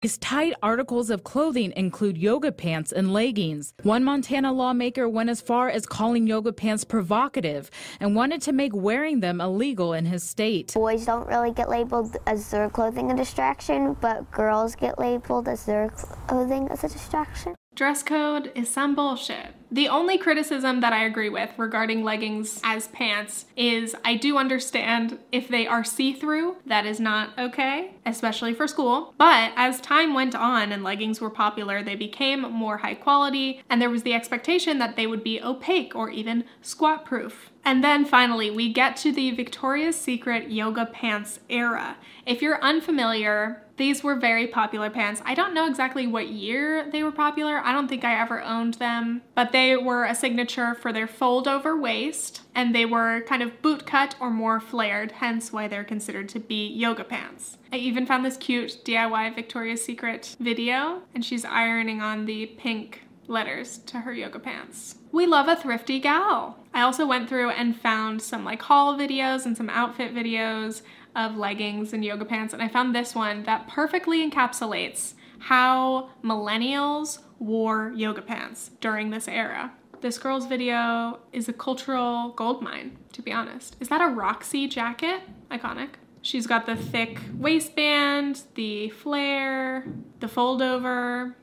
These 0.02 0.18
tight 0.18 0.52
articles 0.62 1.10
of 1.10 1.24
clothing 1.24 1.72
include 1.74 2.16
yoga 2.16 2.52
pants 2.52 2.92
and 2.92 3.12
leggings. 3.12 3.72
One 3.82 4.04
Montana 4.04 4.52
lawmaker 4.52 5.08
went 5.08 5.30
as 5.30 5.40
far 5.40 5.68
as 5.68 5.84
calling 5.84 6.28
yoga 6.28 6.52
pants 6.52 6.84
provocative 6.84 7.70
and 7.98 8.14
wanted 8.14 8.40
to 8.42 8.52
make 8.52 8.72
wearing 8.72 9.18
them 9.18 9.40
illegal 9.40 9.94
in 9.94 10.04
his 10.04 10.22
state. 10.22 10.74
Boys 10.74 11.06
don't 11.06 11.26
really 11.26 11.52
get 11.52 11.68
labeled 11.68 12.16
as 12.26 12.50
their 12.50 12.70
clothing 12.70 13.10
a 13.10 13.16
distraction, 13.16 13.96
but 14.00 14.30
girls 14.30 14.76
get 14.76 14.98
labeled 14.98 15.48
as 15.48 15.64
their 15.64 15.88
clothing 16.28 16.68
as 16.68 16.84
a 16.84 16.88
distraction. 16.88 17.56
Dress 17.74 18.04
code 18.04 18.52
is 18.54 18.68
some 18.68 18.94
bullshit. 18.94 19.54
The 19.72 19.88
only 19.88 20.16
criticism 20.16 20.78
that 20.80 20.92
I 20.92 21.02
agree 21.02 21.28
with 21.28 21.50
regarding 21.56 22.04
leggings 22.04 22.60
as 22.62 22.86
pants 22.88 23.46
is 23.56 23.96
I 24.04 24.14
do 24.14 24.38
understand 24.38 25.18
if 25.32 25.48
they 25.48 25.66
are 25.66 25.82
see 25.82 26.12
through, 26.12 26.58
that 26.66 26.86
is 26.86 27.00
not 27.00 27.36
okay, 27.36 27.96
especially 28.06 28.54
for 28.54 28.68
school. 28.68 29.12
But 29.18 29.50
as 29.56 29.80
time 29.80 30.14
went 30.14 30.36
on 30.36 30.70
and 30.70 30.84
leggings 30.84 31.20
were 31.20 31.30
popular, 31.30 31.82
they 31.82 31.96
became 31.96 32.42
more 32.42 32.76
high 32.76 32.94
quality, 32.94 33.60
and 33.68 33.82
there 33.82 33.90
was 33.90 34.04
the 34.04 34.14
expectation 34.14 34.78
that 34.78 34.94
they 34.94 35.08
would 35.08 35.24
be 35.24 35.42
opaque 35.42 35.96
or 35.96 36.08
even 36.08 36.44
squat 36.62 37.04
proof. 37.04 37.50
And 37.64 37.82
then 37.82 38.04
finally, 38.04 38.52
we 38.52 38.72
get 38.72 38.96
to 38.98 39.10
the 39.10 39.32
Victoria's 39.32 40.00
Secret 40.00 40.52
yoga 40.52 40.86
pants 40.86 41.40
era. 41.48 41.96
If 42.24 42.42
you're 42.42 42.62
unfamiliar, 42.62 43.63
these 43.76 44.04
were 44.04 44.14
very 44.14 44.46
popular 44.46 44.90
pants. 44.90 45.20
I 45.24 45.34
don't 45.34 45.54
know 45.54 45.66
exactly 45.66 46.06
what 46.06 46.28
year 46.28 46.88
they 46.90 47.02
were 47.02 47.12
popular. 47.12 47.58
I 47.58 47.72
don't 47.72 47.88
think 47.88 48.04
I 48.04 48.20
ever 48.20 48.40
owned 48.42 48.74
them, 48.74 49.22
but 49.34 49.52
they 49.52 49.76
were 49.76 50.04
a 50.04 50.14
signature 50.14 50.74
for 50.74 50.92
their 50.92 51.06
fold 51.06 51.48
over 51.48 51.76
waist 51.76 52.42
and 52.54 52.74
they 52.74 52.84
were 52.84 53.22
kind 53.22 53.42
of 53.42 53.60
boot 53.62 53.86
cut 53.86 54.14
or 54.20 54.30
more 54.30 54.60
flared, 54.60 55.12
hence 55.12 55.52
why 55.52 55.66
they're 55.66 55.84
considered 55.84 56.28
to 56.30 56.40
be 56.40 56.68
yoga 56.68 57.04
pants. 57.04 57.58
I 57.72 57.76
even 57.76 58.06
found 58.06 58.24
this 58.24 58.36
cute 58.36 58.84
DIY 58.84 59.34
Victoria's 59.34 59.84
Secret 59.84 60.36
video 60.38 61.02
and 61.14 61.24
she's 61.24 61.44
ironing 61.44 62.00
on 62.00 62.26
the 62.26 62.46
pink 62.46 63.03
letters 63.26 63.78
to 63.78 64.00
her 64.00 64.12
yoga 64.12 64.38
pants. 64.38 64.96
We 65.12 65.26
love 65.26 65.48
a 65.48 65.56
thrifty 65.56 66.00
gal. 66.00 66.58
I 66.72 66.82
also 66.82 67.06
went 67.06 67.28
through 67.28 67.50
and 67.50 67.76
found 67.76 68.20
some 68.20 68.44
like 68.44 68.62
haul 68.62 68.96
videos 68.96 69.46
and 69.46 69.56
some 69.56 69.70
outfit 69.70 70.14
videos 70.14 70.82
of 71.16 71.36
leggings 71.36 71.92
and 71.92 72.04
yoga 72.04 72.24
pants, 72.24 72.52
and 72.52 72.62
I 72.62 72.68
found 72.68 72.94
this 72.94 73.14
one 73.14 73.44
that 73.44 73.68
perfectly 73.68 74.28
encapsulates 74.28 75.14
how 75.38 76.10
millennials 76.22 77.20
wore 77.38 77.92
yoga 77.94 78.22
pants 78.22 78.70
during 78.80 79.10
this 79.10 79.28
era. 79.28 79.72
This 80.00 80.18
girl's 80.18 80.46
video 80.46 81.20
is 81.32 81.48
a 81.48 81.52
cultural 81.52 82.30
goldmine, 82.30 82.98
to 83.12 83.22
be 83.22 83.32
honest. 83.32 83.76
Is 83.80 83.88
that 83.88 84.02
a 84.02 84.12
Roxy 84.12 84.68
jacket? 84.68 85.22
Iconic. 85.50 85.90
She's 86.20 86.46
got 86.46 86.66
the 86.66 86.76
thick 86.76 87.20
waistband, 87.34 88.42
the 88.54 88.88
flare, 88.90 89.86
the 90.20 90.28
fold 90.28 90.62
over, 90.62 91.36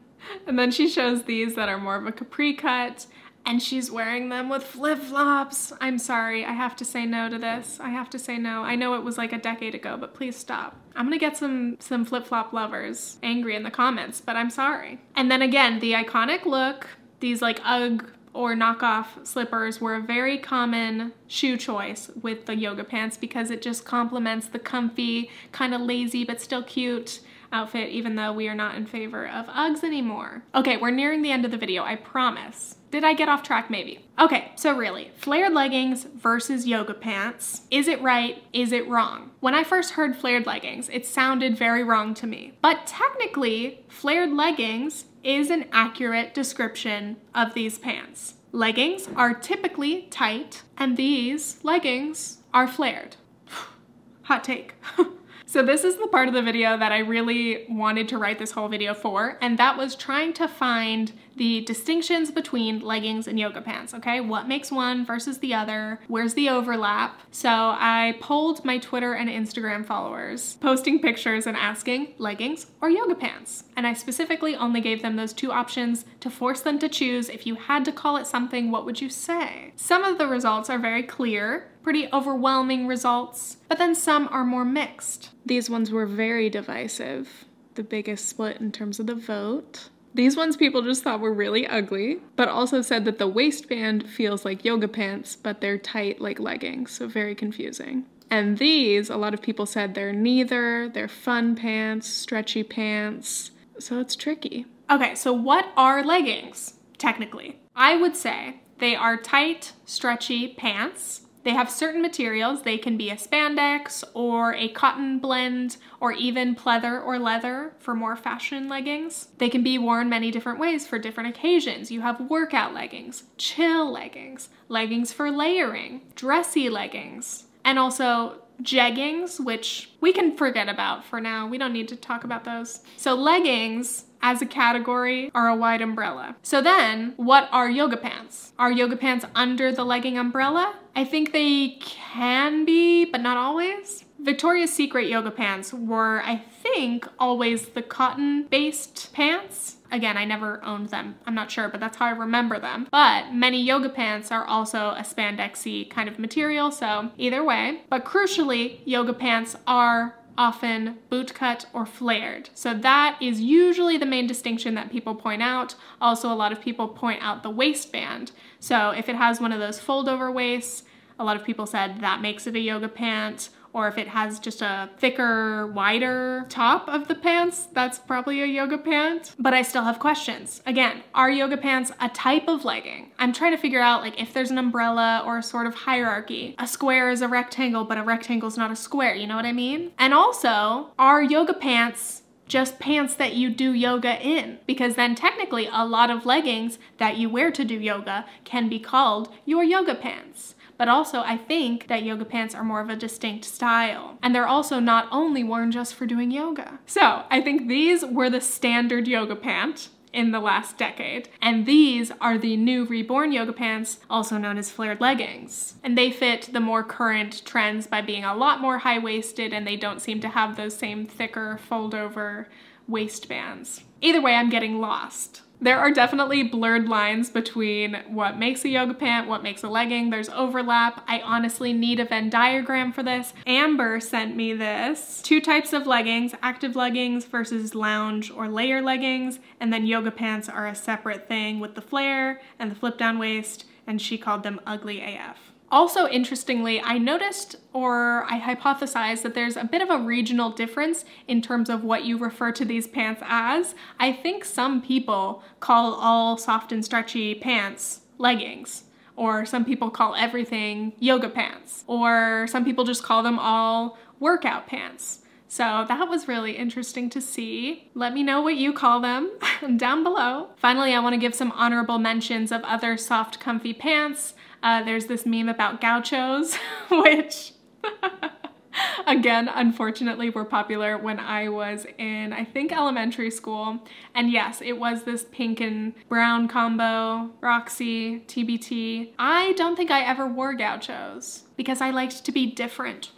and 0.48 0.58
then 0.58 0.72
she 0.72 0.88
shows 0.88 1.24
these 1.24 1.56
that 1.56 1.70
are 1.70 1.78
more 1.78 1.96
of 1.96 2.06
a 2.06 2.12
capri 2.12 2.54
cut 2.54 3.06
and 3.46 3.62
she's 3.62 3.90
wearing 3.90 4.30
them 4.30 4.50
with 4.50 4.64
flip 4.64 5.00
flops. 5.00 5.74
I'm 5.82 5.98
sorry, 5.98 6.46
I 6.46 6.52
have 6.52 6.76
to 6.78 6.86
say 6.86 7.06
no 7.06 7.30
to 7.30 7.38
this. 7.38 7.80
I 7.80 7.90
have 7.90 8.10
to 8.12 8.20
say 8.20 8.38
no. 8.38 8.64
I 8.64 8.76
know 8.76 8.94
it 8.94 9.04
was 9.04 9.18
like 9.18 9.34
a 9.34 9.38
decade 9.38 9.74
ago, 9.74 9.98
but 10.00 10.14
please 10.14 10.36
stop. 10.36 10.76
I'm 10.96 11.06
gonna 11.06 11.18
get 11.18 11.38
some 11.38 11.78
some 11.80 12.06
flip 12.06 12.28
flop 12.28 12.54
lovers 12.54 13.18
angry 13.24 13.56
in 13.56 13.64
the 13.64 13.72
comments, 13.72 14.22
but 14.22 14.36
I'm 14.36 14.50
sorry. 14.50 15.00
And 15.16 15.32
then 15.32 15.42
again, 15.42 15.80
the 15.80 15.94
iconic 15.94 16.46
look, 16.46 16.88
these 17.20 17.42
like 17.42 17.60
UGG 17.64 18.12
or 18.34 18.56
knockoff 18.56 19.26
slippers 19.26 19.82
were 19.82 19.96
a 19.96 20.02
very 20.02 20.38
common 20.38 21.12
shoe 21.28 21.58
choice 21.58 22.10
with 22.22 22.46
the 22.46 22.56
yoga 22.56 22.84
pants 22.84 23.18
because 23.18 23.52
it 23.52 23.62
just 23.62 23.84
complements 23.84 24.48
the 24.48 24.60
comfy, 24.60 25.30
kind 25.52 25.74
of 25.74 25.82
lazy 25.82 26.24
but 26.24 26.40
still 26.40 26.64
cute 26.64 27.22
outfit, 27.52 27.90
even 27.90 28.16
though 28.16 28.34
we 28.34 28.48
are 28.48 28.56
not 28.56 28.76
in 28.76 28.86
favor 28.86 29.28
of 29.28 29.48
Uggs 29.48 29.84
anymore. 29.84 30.44
Okay, 30.56 30.78
we're 30.78 30.92
nearing 30.92 31.22
the 31.22 31.32
end 31.32 31.46
of 31.46 31.52
the 31.52 31.58
video, 31.58 31.84
I 31.84 31.96
promise. 31.96 32.76
Did 32.92 33.04
I 33.04 33.14
get 33.14 33.30
off 33.30 33.44
track? 33.44 33.70
Maybe. 33.70 34.06
Okay, 34.20 34.52
so 34.56 34.76
really, 34.76 35.12
flared 35.16 35.54
leggings 35.54 36.04
versus 36.04 36.68
yoga 36.68 36.94
pants. 36.94 37.62
Is 37.72 37.88
it 37.88 38.02
right? 38.02 38.44
Is 38.52 38.72
it 38.72 38.88
wrong? 38.88 39.32
When 39.40 39.56
I 39.56 39.64
first 39.64 39.92
heard 39.92 40.16
flared 40.16 40.46
leggings, 40.46 40.90
it 40.90 41.06
sounded 41.06 41.58
very 41.58 41.84
wrong 41.84 42.14
to 42.16 42.28
me. 42.28 42.54
But 42.62 42.86
technically, 42.86 43.86
flared 43.88 44.32
leggings 44.32 45.06
is 45.24 45.50
an 45.50 45.66
accurate 45.72 46.34
description 46.34 47.18
of 47.34 47.54
these 47.54 47.80
pants. 47.80 48.36
Leggings 48.52 49.08
are 49.16 49.34
typically 49.34 50.04
tight, 50.12 50.64
and 50.78 50.98
these 50.98 51.64
leggings 51.64 52.40
are 52.54 52.68
flared. 52.68 53.16
Hot 54.24 54.44
take. 54.44 54.74
So 55.52 55.62
this 55.62 55.84
is 55.84 55.98
the 55.98 56.08
part 56.08 56.30
of 56.30 56.34
the 56.34 56.42
video 56.42 56.78
that 56.78 56.94
I 56.94 57.00
really 57.00 57.66
wanted 57.68 58.08
to 58.08 58.18
write 58.18 58.40
this 58.40 58.52
whole 58.52 58.70
video 58.70 58.94
for, 58.94 59.38
and 59.42 59.60
that 59.60 59.78
was 59.78 59.98
trying 59.98 60.32
to 60.36 60.48
find 60.48 61.12
the 61.36 61.62
distinctions 61.62 62.32
between 62.32 62.80
leggings 62.80 63.28
and 63.28 63.40
yoga 63.40 63.62
pants, 63.62 63.94
okay? 63.94 64.20
What 64.20 64.48
makes 64.48 64.72
one 64.72 65.06
versus 65.06 65.40
the 65.40 65.54
other? 65.54 66.00
Where's 66.08 66.34
the 66.34 66.50
overlap? 66.50 67.22
So 67.32 67.50
I 67.50 68.18
polled 68.20 68.66
my 68.66 68.78
Twitter 68.78 69.14
and 69.14 69.30
Instagram 69.30 69.86
followers, 69.86 70.58
posting 70.62 71.00
pictures 71.00 71.48
and 71.48 71.58
asking 71.58 72.14
leggings 72.18 72.68
or 72.82 72.90
yoga 72.90 73.16
pants. 73.16 73.64
And 73.76 73.88
I 73.88 73.94
specifically 73.94 74.56
only 74.56 74.82
gave 74.82 75.02
them 75.02 75.16
those 75.16 75.34
two 75.34 75.52
options 75.52 76.06
to 76.20 76.30
force 76.30 76.62
them 76.62 76.80
to 76.80 76.90
choose. 76.90 77.30
If 77.30 77.48
you 77.48 77.56
had 77.56 77.86
to 77.86 77.92
call 77.92 78.18
it 78.18 78.28
something, 78.28 78.72
what 78.72 78.86
would 78.86 79.02
you 79.02 79.10
say? 79.10 79.74
Some 79.76 80.04
of 80.04 80.18
the 80.18 80.28
results 80.28 80.70
are 80.70 80.80
very 80.80 81.04
clear, 81.04 81.72
pretty 81.84 82.08
overwhelming 82.14 82.88
results, 82.88 83.58
but 83.68 83.78
then 83.78 83.96
some 83.96 84.28
are 84.32 84.46
more 84.46 84.66
mixed. 84.66 85.30
These 85.46 85.70
ones 85.70 85.92
were 85.92 86.06
very 86.06 86.50
divisive, 86.50 87.46
the 87.76 87.84
biggest 87.84 88.28
split 88.28 88.58
in 88.58 88.72
terms 88.72 89.00
of 89.00 89.08
the 89.08 89.16
vote. 89.16 89.90
These 90.14 90.36
ones 90.36 90.58
people 90.58 90.82
just 90.82 91.04
thought 91.04 91.22
were 91.22 91.34
really 91.34 91.66
ugly, 91.66 92.20
but 92.36 92.50
also 92.50 92.82
said 92.82 93.06
that 93.06 93.18
the 93.18 93.28
waistband 93.28 94.10
feels 94.10 94.44
like 94.44 94.66
yoga 94.66 94.88
pants, 94.88 95.36
but 95.36 95.62
they're 95.62 95.78
tight 95.78 96.20
like 96.20 96.40
leggings, 96.40 96.92
so 96.92 97.08
very 97.08 97.34
confusing. 97.34 98.06
And 98.30 98.58
these, 98.58 99.10
a 99.10 99.18
lot 99.18 99.34
of 99.34 99.42
people 99.42 99.66
said 99.66 99.94
they're 99.94 100.14
neither, 100.14 100.90
they're 100.90 101.08
fun 101.08 101.56
pants, 101.56 102.08
stretchy 102.08 102.64
pants, 102.64 103.52
so 103.80 104.00
it's 104.00 104.16
tricky. 104.16 104.66
Okay, 104.90 105.16
so 105.16 105.32
what 105.32 105.68
are 105.78 106.04
leggings, 106.04 106.76
technically? 106.98 107.60
I 107.76 107.96
would 107.96 108.16
say 108.16 108.62
they 108.80 108.96
are 108.96 109.16
tight, 109.16 109.74
stretchy 109.86 110.50
pants 110.50 111.22
They 111.44 111.52
have 111.52 111.70
certain 111.70 112.02
materials. 112.02 112.62
They 112.64 112.78
can 112.78 112.98
be 112.98 113.10
a 113.10 113.16
spandex 113.16 114.04
or 114.14 114.54
a 114.54 114.70
cotton 114.70 115.20
blend 115.20 115.78
or 116.00 116.12
even 116.12 116.56
pleather 116.56 117.04
or 117.04 117.18
leather 117.18 117.74
for 117.80 117.96
more 117.96 118.16
fashion 118.16 118.70
leggings. 118.70 119.30
They 119.38 119.50
can 119.50 119.64
be 119.64 119.78
worn 119.78 120.10
many 120.10 120.32
different 120.32 120.60
ways 120.60 120.88
for 120.88 121.00
different 121.00 121.30
occasions. 121.30 121.92
You 121.92 122.02
have 122.02 122.30
workout 122.30 122.74
leggings, 122.74 123.24
chill 123.38 123.92
leggings, 123.92 124.50
leggings 124.70 125.12
for 125.12 125.32
layering, 125.32 126.02
dressy 126.16 126.70
leggings, 126.70 127.46
and 127.66 127.80
also 127.80 128.42
jeggings, 128.62 129.44
which 129.44 129.92
we 130.02 130.14
can 130.14 130.36
forget 130.36 130.70
about 130.70 131.04
for 131.04 131.20
now. 131.20 131.48
We 131.48 131.58
don't 131.58 131.74
need 131.74 131.88
to 131.90 131.96
talk 131.96 132.24
about 132.24 132.44
those. 132.44 132.82
So, 132.98 133.16
leggings 133.16 134.06
as 134.22 134.42
a 134.42 134.46
category 134.46 135.32
are 135.34 135.48
a 135.48 135.56
wide 135.56 135.82
umbrella. 135.82 136.36
So, 136.44 136.62
then 136.62 137.14
what 137.18 137.50
are 137.52 137.70
yoga 137.70 137.98
pants? 137.98 138.54
Are 138.58 138.72
yoga 138.72 138.96
pants 138.96 139.26
under 139.36 139.72
the 139.72 139.84
legging 139.84 140.18
umbrella? 140.18 140.76
I 140.96 141.06
think 141.06 141.32
they 141.32 141.78
can 141.80 142.66
be, 142.66 143.06
but 143.06 143.22
not 143.22 143.38
always. 143.38 144.06
Victoria's 144.20 144.72
Secret 144.72 145.08
yoga 145.08 145.32
pants 145.32 145.74
were, 145.74 146.22
I 146.24 146.38
think, 146.38 147.08
always 147.18 147.70
the 147.70 147.82
cotton 147.82 148.44
based 148.44 149.12
pants. 149.14 149.78
Again, 149.92 150.16
I 150.16 150.26
never 150.26 150.64
owned 150.64 150.90
them. 150.90 151.16
I'm 151.26 151.34
not 151.34 151.52
sure, 151.52 151.68
but 151.68 151.80
that's 151.80 151.98
how 151.98 152.06
I 152.06 152.12
remember 152.12 152.60
them. 152.60 152.88
But 152.92 153.34
many 153.34 153.62
yoga 153.62 153.90
pants 153.90 154.32
are 154.32 154.46
also 154.46 154.92
a 154.92 155.02
spandexy 155.02 155.90
kind 155.90 156.08
of 156.08 156.20
material, 156.20 156.72
so 156.72 157.12
either 157.18 157.44
way. 157.44 157.82
But 157.90 158.06
crucially, 158.06 158.80
yoga 158.86 159.14
pants 159.14 159.56
are 159.66 160.16
often 160.38 160.98
bootcut 161.12 161.66
or 161.74 161.86
flared. 161.86 162.50
So 162.54 162.74
that 162.74 163.18
is 163.22 163.42
usually 163.42 163.98
the 163.98 164.06
main 164.06 164.28
distinction 164.28 164.76
that 164.76 164.92
people 164.92 165.16
point 165.16 165.42
out. 165.42 165.76
Also, 166.00 166.32
a 166.32 166.36
lot 166.36 166.52
of 166.52 166.62
people 166.62 166.88
point 166.88 167.22
out 167.22 167.44
the 167.44 167.50
waistband. 167.50 168.32
So 168.60 168.92
if 168.92 169.10
it 169.10 169.16
has 169.16 169.42
one 169.42 169.52
of 169.52 169.60
those 169.60 169.80
fold 169.80 170.08
over 170.08 170.32
waists, 170.32 170.84
a 171.20 171.24
lot 171.24 171.36
of 171.36 171.44
people 171.44 171.66
said 171.66 172.02
that 172.02 172.22
makes 172.22 172.48
it 172.48 172.56
a 172.56 172.60
yoga 172.60 172.88
pant 172.88 173.50
or 173.74 173.88
if 173.88 173.98
it 173.98 174.08
has 174.08 174.40
just 174.40 174.62
a 174.62 174.90
thicker, 174.98 175.68
wider 175.68 176.46
top 176.50 176.88
of 176.88 177.08
the 177.08 177.16
pants, 177.16 177.68
that's 177.74 178.00
probably 178.00 178.42
a 178.42 178.46
yoga 178.46 178.78
pant. 178.78 179.36
But 179.40 179.54
I 179.54 179.62
still 179.62 179.84
have 179.84 180.00
questions. 180.00 180.62
Again, 180.66 181.04
are 181.14 181.30
yoga 181.30 181.58
pants 181.58 181.92
a 182.00 182.10
type 182.10 182.48
of 182.48 182.66
legging? 182.66 183.12
I'm 183.20 183.34
trying 183.34 183.52
to 183.52 183.58
figure 183.58 183.82
out 183.82 184.02
like 184.02 184.20
if 184.20 184.34
there's 184.34 184.52
an 184.52 184.58
umbrella 184.58 185.24
or 185.26 185.38
a 185.38 185.44
sort 185.44 185.68
of 185.68 185.76
hierarchy. 185.76 186.56
A 186.60 186.68
square 186.68 187.10
is 187.10 187.22
a 187.22 187.28
rectangle, 187.28 187.86
but 187.86 187.98
a 187.98 188.04
rectangle 188.04 188.48
is 188.48 188.58
not 188.58 188.72
a 188.72 188.76
square, 188.76 189.16
you 189.16 189.28
know 189.28 189.36
what 189.36 189.46
I 189.46 189.54
mean? 189.54 189.92
And 189.98 190.14
also, 190.14 190.92
are 190.98 191.22
yoga 191.22 191.54
pants 191.54 192.21
just 192.52 192.80
pants 192.80 193.16
that 193.16 193.34
you 193.34 193.50
do 193.50 193.72
yoga 193.72 194.22
in 194.22 194.60
because 194.68 194.96
then 194.96 195.16
technically 195.16 195.70
a 195.72 195.86
lot 195.86 196.10
of 196.10 196.26
leggings 196.26 196.78
that 196.98 197.16
you 197.16 197.30
wear 197.30 197.50
to 197.50 197.64
do 197.64 197.76
yoga 197.76 198.26
can 198.44 198.68
be 198.68 198.78
called 198.78 199.32
your 199.46 199.64
yoga 199.64 199.96
pants. 199.96 200.54
But 200.78 200.90
also, 200.90 201.22
I 201.22 201.38
think 201.38 201.88
that 201.88 202.04
yoga 202.04 202.26
pants 202.26 202.54
are 202.54 202.64
more 202.64 202.82
of 202.82 202.90
a 202.90 202.96
distinct 202.96 203.46
style. 203.46 204.18
And 204.22 204.36
they're 204.36 204.48
also 204.48 204.80
not 204.80 205.08
only 205.12 205.44
worn 205.44 205.72
just 205.72 205.96
for 205.96 206.06
doing 206.06 206.30
yoga. 206.30 206.80
So, 206.86 207.24
I 207.30 207.40
think 207.40 207.70
these 207.70 208.04
were 208.04 208.30
the 208.30 208.42
standard 208.42 209.08
yoga 209.08 209.36
pant 209.36 209.90
in 210.14 210.32
the 210.32 210.40
last 210.40 210.78
decade. 210.78 211.30
And 211.42 211.66
these 211.66 212.12
are 212.22 212.38
the 212.38 212.58
new 212.58 212.86
reborn 212.86 213.32
yoga 213.32 213.54
pants, 213.54 214.00
also 214.10 214.38
known 214.38 214.58
as 214.58 214.72
flared 214.72 215.02
leggings. 215.02 215.76
And 215.84 215.98
they 215.98 216.12
fit 216.12 216.50
the 216.52 216.60
more 216.60 216.84
current 216.84 217.44
trends 217.46 217.88
by 217.88 218.02
being 218.02 218.24
a 218.24 218.36
lot 218.36 218.62
more 218.62 218.80
high 218.80 219.00
waisted 219.00 219.54
and 219.54 219.66
they 219.66 219.76
don't 219.76 220.02
seem 220.02 220.20
to 220.22 220.30
have 220.30 220.56
those 220.56 220.76
same 220.76 221.06
thicker 221.06 221.60
fold 221.68 221.96
over 221.96 222.48
waistbands. 222.88 223.84
Either 224.02 224.22
way, 224.22 224.36
I'm 224.36 224.50
getting 224.50 224.80
lost. 224.80 225.42
There 225.64 225.78
are 225.78 225.92
definitely 225.92 226.42
blurred 226.42 226.90
lines 226.90 227.30
between 227.30 228.02
what 228.08 228.40
makes 228.40 228.66
a 228.66 228.70
yoga 228.70 228.96
pant, 228.96 229.28
what 229.28 229.44
makes 229.44 229.62
a 229.62 229.70
legging. 229.70 230.10
There's 230.10 230.28
overlap. 230.30 231.04
I 231.08 231.20
honestly 231.20 231.72
need 231.72 232.00
a 232.00 232.06
Venn 232.06 232.32
diagram 232.32 232.92
for 232.92 233.04
this. 233.04 233.36
Amber 233.46 234.00
sent 234.00 234.36
me 234.36 234.54
this. 234.54 235.22
Two 235.22 235.40
types 235.40 235.72
of 235.72 235.86
leggings, 235.86 236.34
active 236.42 236.76
leggings 236.76 237.26
versus 237.26 237.76
lounge 237.76 238.32
or 238.32 238.50
layer 238.50 238.82
leggings, 238.82 239.40
and 239.60 239.72
then 239.72 239.86
yoga 239.86 240.10
pants 240.10 240.50
are 240.50 240.66
a 240.66 240.74
separate 240.74 241.28
thing 241.28 241.60
with 241.60 241.76
the 241.76 241.82
flare 241.82 242.42
and 242.58 242.72
the 242.72 242.76
flip 242.76 242.98
down 242.98 243.20
waist, 243.20 243.66
and 243.86 244.02
she 244.02 244.18
called 244.18 244.42
them 244.42 244.60
ugly 244.66 245.00
AF. 245.00 245.51
Also, 245.72 246.06
interestingly, 246.08 246.82
I 246.82 246.98
noticed 246.98 247.56
or 247.72 248.26
I 248.30 248.40
hypothesized 248.40 249.22
that 249.22 249.34
there's 249.34 249.56
a 249.56 249.64
bit 249.64 249.82
of 249.82 249.90
a 249.90 249.98
regional 249.98 250.50
difference 250.50 251.06
in 251.30 251.42
terms 251.42 251.70
of 251.70 251.86
what 251.86 252.04
you 252.04 252.18
refer 252.18 252.52
to 252.52 252.66
these 252.66 252.88
pants 252.88 253.22
as. 253.26 253.74
I 253.98 254.12
think 254.12 254.44
some 254.44 254.82
people 254.82 255.42
call 255.62 255.94
all 255.94 256.38
soft 256.38 256.74
and 256.74 256.84
stretchy 256.84 257.36
pants 257.36 258.02
leggings. 258.18 258.84
Or 259.16 259.46
some 259.46 259.66
people 259.66 259.90
call 259.90 260.16
everything 260.16 260.94
yoga 261.00 261.30
pants. 261.30 261.84
Or 261.88 262.48
some 262.50 262.66
people 262.66 262.84
just 262.84 263.04
call 263.04 263.24
them 263.24 263.40
all 263.40 263.98
workout 264.20 264.68
pants. 264.68 265.20
So 265.48 265.86
that 265.88 266.08
was 266.08 266.30
really 266.30 266.56
interesting 266.56 267.10
to 267.10 267.20
see. 267.20 267.90
Let 267.94 268.14
me 268.14 268.24
know 268.24 268.40
what 268.42 268.56
you 268.56 268.72
call 268.72 269.02
them 269.02 269.32
down 269.78 270.02
below. 270.02 270.52
Finally, 270.56 270.94
I 270.94 271.00
want 271.00 271.14
to 271.14 271.20
give 271.20 271.36
some 271.36 271.52
honorable 271.52 272.00
mentions 272.00 272.54
of 272.54 272.64
other 272.64 272.96
soft, 272.96 273.40
comfy 273.42 273.74
pants. 273.74 274.34
Uh, 274.64 274.84
there's 274.84 275.08
this 275.08 275.26
meme 275.26 275.50
about 275.50 275.82
gauchos, 275.82 276.56
which 276.90 277.54
again, 279.08 279.50
unfortunately, 279.54 280.30
were 280.30 280.46
popular 280.46 280.98
when 280.98 281.20
I 281.20 281.50
was 281.50 281.86
in, 281.98 282.34
I 282.34 282.46
think, 282.46 282.72
elementary 282.72 283.32
school. 283.32 283.80
And 284.14 284.32
yes, 284.32 284.62
it 284.62 284.74
was 284.74 285.04
this 285.04 285.26
pink 285.32 285.60
and 285.60 285.94
brown 286.08 286.48
combo, 286.48 287.32
Roxy, 287.42 288.20
TBT. 288.22 289.14
I 289.18 289.54
don't 289.54 289.76
think 289.76 289.92
I 289.92 290.04
ever 290.04 290.28
wore 290.28 290.54
gauchos 290.54 291.44
because 291.58 291.82
I 291.82 291.92
liked 291.92 292.26
to 292.26 292.32
be 292.32 292.46
different. 292.46 293.12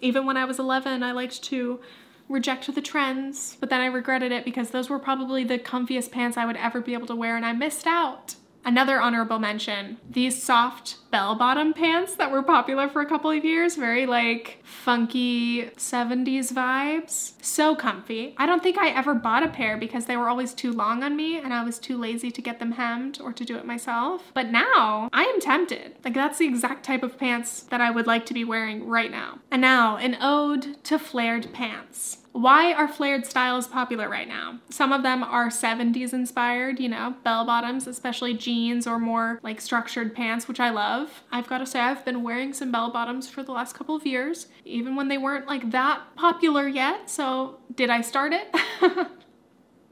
Even 0.00 0.24
when 0.24 0.36
I 0.36 0.44
was 0.44 0.58
11, 0.58 1.02
I 1.02 1.12
liked 1.12 1.42
to 1.44 1.80
reject 2.28 2.72
the 2.72 2.80
trends, 2.80 3.56
but 3.60 3.70
then 3.70 3.80
I 3.80 3.86
regretted 3.86 4.32
it 4.32 4.44
because 4.44 4.70
those 4.70 4.88
were 4.88 5.00
probably 5.00 5.44
the 5.44 5.58
comfiest 5.58 6.12
pants 6.12 6.36
I 6.36 6.46
would 6.46 6.56
ever 6.56 6.80
be 6.80 6.94
able 6.94 7.08
to 7.08 7.16
wear 7.16 7.36
and 7.36 7.44
I 7.44 7.52
missed 7.52 7.86
out. 7.86 8.36
Another 8.64 9.00
honorable 9.00 9.38
mention, 9.38 9.96
these 10.08 10.40
soft 10.42 10.96
bell-bottom 11.10 11.72
pants 11.72 12.14
that 12.16 12.30
were 12.30 12.42
popular 12.42 12.88
for 12.88 13.00
a 13.00 13.06
couple 13.06 13.30
of 13.30 13.44
years, 13.44 13.76
very 13.76 14.06
like 14.06 14.58
funky 14.62 15.64
70s 15.76 16.52
vibes. 16.52 17.32
So 17.42 17.74
comfy. 17.74 18.34
I 18.36 18.46
don't 18.46 18.62
think 18.62 18.78
I 18.78 18.90
ever 18.90 19.14
bought 19.14 19.42
a 19.42 19.48
pair 19.48 19.76
because 19.76 20.06
they 20.06 20.16
were 20.16 20.28
always 20.28 20.54
too 20.54 20.72
long 20.72 21.02
on 21.02 21.16
me 21.16 21.38
and 21.38 21.52
I 21.52 21.64
was 21.64 21.78
too 21.78 21.98
lazy 21.98 22.30
to 22.30 22.42
get 22.42 22.58
them 22.58 22.72
hemmed 22.72 23.20
or 23.20 23.32
to 23.32 23.44
do 23.44 23.56
it 23.56 23.66
myself. 23.66 24.30
But 24.34 24.50
now 24.50 25.08
I 25.12 25.24
am 25.24 25.40
tempted. 25.40 25.96
Like 26.04 26.14
that's 26.14 26.38
the 26.38 26.46
exact 26.46 26.84
type 26.84 27.02
of 27.02 27.18
pants 27.18 27.62
that 27.64 27.80
I 27.80 27.90
would 27.90 28.06
like 28.06 28.26
to 28.26 28.34
be 28.34 28.44
wearing 28.44 28.86
right 28.86 29.10
now. 29.10 29.38
And 29.50 29.62
now 29.62 29.96
an 29.96 30.16
ode 30.20 30.82
to 30.84 30.98
flared 30.98 31.52
pants. 31.52 32.18
Why 32.32 32.72
are 32.72 32.86
flared 32.86 33.26
styles 33.26 33.66
popular 33.66 34.08
right 34.08 34.28
now? 34.28 34.60
Some 34.70 34.92
of 34.92 35.02
them 35.02 35.24
are 35.24 35.48
70s 35.48 36.12
inspired, 36.12 36.78
you 36.78 36.88
know, 36.88 37.16
bell 37.24 37.44
bottoms, 37.44 37.86
especially 37.86 38.34
jeans 38.34 38.86
or 38.86 38.98
more 38.98 39.40
like 39.42 39.60
structured 39.60 40.14
pants, 40.14 40.46
which 40.46 40.60
I 40.60 40.70
love. 40.70 41.22
I've 41.32 41.48
got 41.48 41.58
to 41.58 41.66
say, 41.66 41.80
I've 41.80 42.04
been 42.04 42.22
wearing 42.22 42.52
some 42.52 42.70
bell 42.70 42.90
bottoms 42.90 43.28
for 43.28 43.42
the 43.42 43.52
last 43.52 43.74
couple 43.74 43.96
of 43.96 44.06
years, 44.06 44.46
even 44.64 44.94
when 44.94 45.08
they 45.08 45.18
weren't 45.18 45.46
like 45.46 45.70
that 45.72 46.02
popular 46.14 46.68
yet. 46.68 47.10
So, 47.10 47.58
did 47.74 47.90
I 47.90 48.00
start 48.00 48.32
it? 48.32 48.54